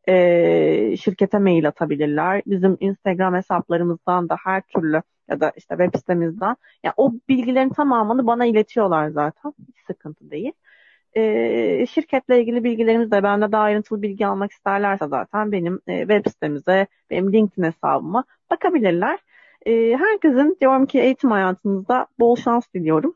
Ee, 0.08 0.98
şirkete 0.98 1.39
mail 1.39 1.67
atabilirler. 1.67 2.41
Bizim 2.45 2.78
Instagram 2.80 3.36
hesaplarımızdan 3.36 4.30
da 4.30 4.38
her 4.43 4.62
türlü 4.62 5.02
ya 5.30 5.40
da 5.40 5.52
işte 5.56 5.78
web 5.78 6.00
sitemizden. 6.00 6.56
Yani 6.84 6.94
o 6.98 7.14
bilgilerin 7.30 7.70
tamamını 7.70 8.28
bana 8.28 8.46
iletiyorlar 8.46 9.10
zaten. 9.10 9.54
Hiç 9.68 9.76
sıkıntı 9.88 10.32
değil. 10.32 10.52
E, 11.16 11.86
şirketle 11.86 12.42
ilgili 12.42 12.64
bilgilerimiz 12.64 13.12
de 13.12 13.24
bende 13.24 13.52
daha 13.52 13.64
ayrıntılı 13.64 14.02
bilgi 14.02 14.28
almak 14.28 14.52
isterlerse 14.52 15.08
zaten 15.08 15.52
benim 15.52 15.82
e, 15.88 16.00
web 16.00 16.26
sitemize, 16.32 16.88
benim 17.10 17.34
LinkedIn 17.34 17.64
hesabıma 17.64 18.24
bakabilirler. 18.50 19.20
E, 19.66 19.98
herkesin 19.98 20.58
diyorum 20.62 20.86
ki 20.86 21.00
eğitim 21.00 21.32
hayatınızda 21.32 22.08
bol 22.20 22.36
şans 22.36 22.74
diliyorum. 22.74 23.16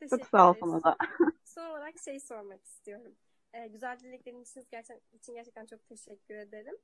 Çok, 0.00 0.10
Çok 0.10 0.26
sağ 0.26 0.50
ol 0.50 0.54
sana 0.60 0.82
da. 0.82 0.96
Son 1.44 1.70
olarak 1.70 1.94
şey 2.04 2.20
sormak 2.20 2.64
istiyorum. 2.64 3.12
E, 3.52 3.66
güzel 3.66 3.98
dileklerin 3.98 4.42
için 4.42 4.66
gerçekten, 4.70 5.18
için 5.18 5.34
gerçekten 5.34 5.66
çok 5.66 5.88
teşekkür 5.88 6.34
ederim. 6.34 6.76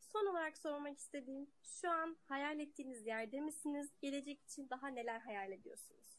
Son 0.00 0.26
olarak 0.26 0.58
sormak 0.58 0.98
istediğim 0.98 1.46
şu 1.62 1.90
an 1.90 2.16
hayal 2.28 2.60
ettiğiniz 2.60 3.06
yerde 3.06 3.40
misiniz? 3.40 3.90
Gelecek 4.02 4.40
için 4.40 4.70
daha 4.70 4.88
neler 4.88 5.20
hayal 5.20 5.52
ediyorsunuz? 5.52 6.18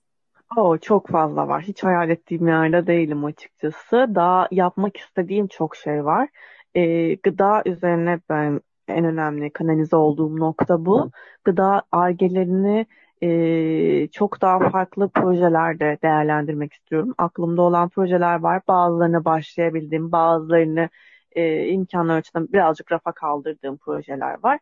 Oo, 0.57 0.77
çok 0.77 1.07
fazla 1.09 1.47
var. 1.47 1.63
Hiç 1.63 1.83
hayal 1.83 2.09
ettiğim 2.09 2.47
yerde 2.47 2.87
değilim 2.87 3.25
açıkçası. 3.25 4.07
Daha 4.15 4.47
yapmak 4.51 4.97
istediğim 4.97 5.47
çok 5.47 5.75
şey 5.75 6.05
var. 6.05 6.29
Ee, 6.75 7.15
gıda 7.15 7.63
üzerine 7.65 8.19
ben 8.29 8.61
en 8.87 9.05
önemli 9.05 9.53
kanalize 9.53 9.95
olduğum 9.95 10.39
nokta 10.39 10.85
bu. 10.85 11.11
Gıda 11.43 11.83
argelerini 11.91 12.85
e, 13.21 14.07
çok 14.07 14.41
daha 14.41 14.69
farklı 14.69 15.09
projelerde 15.09 15.97
değerlendirmek 16.03 16.73
istiyorum. 16.73 17.13
Aklımda 17.17 17.61
olan 17.61 17.89
projeler 17.89 18.39
var. 18.39 18.61
Bazılarına 18.67 19.25
başlayabildiğim, 19.25 20.11
bazılarını 20.11 20.89
e, 21.35 21.67
imkanlar 21.67 22.17
açısından 22.17 22.53
birazcık 22.53 22.91
rafa 22.91 23.11
kaldırdığım 23.11 23.77
projeler 23.77 24.43
var. 24.43 24.59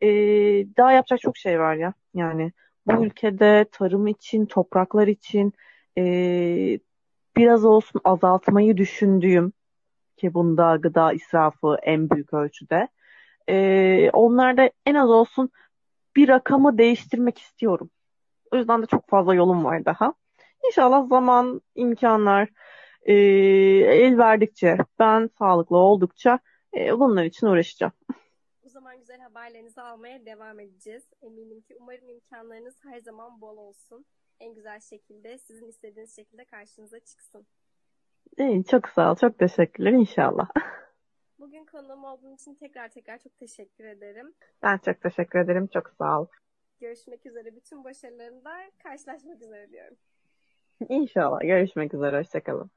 E, 0.00 0.08
daha 0.76 0.92
yapacak 0.92 1.20
çok 1.20 1.36
şey 1.36 1.60
var 1.60 1.74
ya. 1.74 1.92
Yani 2.14 2.52
bu 2.86 3.04
ülkede 3.04 3.66
tarım 3.72 4.06
için, 4.06 4.46
topraklar 4.46 5.06
için 5.06 5.52
e, 5.98 6.04
biraz 7.36 7.64
olsun 7.64 8.00
azaltmayı 8.04 8.76
düşündüğüm 8.76 9.52
ki 10.16 10.34
bunda 10.34 10.76
gıda 10.76 11.12
israfı 11.12 11.76
en 11.82 12.10
büyük 12.10 12.34
ölçüde. 12.34 12.88
E, 13.48 14.10
onlarda 14.12 14.70
en 14.86 14.94
az 14.94 15.10
olsun 15.10 15.50
bir 16.16 16.28
rakamı 16.28 16.78
değiştirmek 16.78 17.38
istiyorum. 17.38 17.90
O 18.52 18.56
yüzden 18.56 18.82
de 18.82 18.86
çok 18.86 19.08
fazla 19.08 19.34
yolum 19.34 19.64
var 19.64 19.84
daha. 19.84 20.14
İnşallah 20.66 21.08
zaman, 21.08 21.60
imkanlar 21.74 22.48
e, 23.06 23.14
el 23.14 24.18
verdikçe, 24.18 24.78
ben 24.98 25.30
sağlıklı 25.38 25.76
oldukça 25.76 26.38
e, 26.76 26.98
bunlar 26.98 27.24
için 27.24 27.46
uğraşacağım. 27.46 27.92
O 28.66 28.68
zaman 28.68 28.98
güzel 28.98 29.20
haberlerinizi 29.20 29.80
almaya 29.80 30.26
devam 30.26 30.60
edeceğiz. 30.60 31.04
Eminim 31.22 31.60
ki 31.60 31.76
umarım 31.80 32.08
imkanlarınız 32.08 32.76
her 32.84 33.00
zaman 33.00 33.40
bol 33.40 33.56
olsun. 33.56 34.04
En 34.40 34.54
güzel 34.54 34.80
şekilde, 34.80 35.38
sizin 35.38 35.68
istediğiniz 35.68 36.16
şekilde 36.16 36.44
karşınıza 36.44 37.00
çıksın. 37.00 37.46
İyi, 38.38 38.64
çok 38.64 38.88
sağ 38.88 39.12
ol. 39.12 39.16
Çok 39.16 39.38
teşekkürler 39.38 39.92
inşallah. 39.92 40.48
Bugün 41.38 41.64
konuğum 41.64 42.04
olduğun 42.04 42.34
için 42.34 42.54
tekrar 42.54 42.88
tekrar 42.88 43.18
çok 43.18 43.38
teşekkür 43.38 43.84
ederim. 43.84 44.34
Ben 44.62 44.78
çok 44.78 45.00
teşekkür 45.00 45.38
ederim. 45.38 45.66
Çok 45.66 45.90
sağ 45.98 46.20
ol. 46.20 46.26
Görüşmek 46.80 47.26
üzere. 47.26 47.56
Bütün 47.56 47.84
başarılarında 47.84 48.50
karşılaşmak 48.82 49.42
üzere 49.42 49.70
diyorum. 49.70 49.96
İnşallah. 50.88 51.40
Görüşmek 51.40 51.94
üzere. 51.94 52.18
Hoşçakalın. 52.18 52.70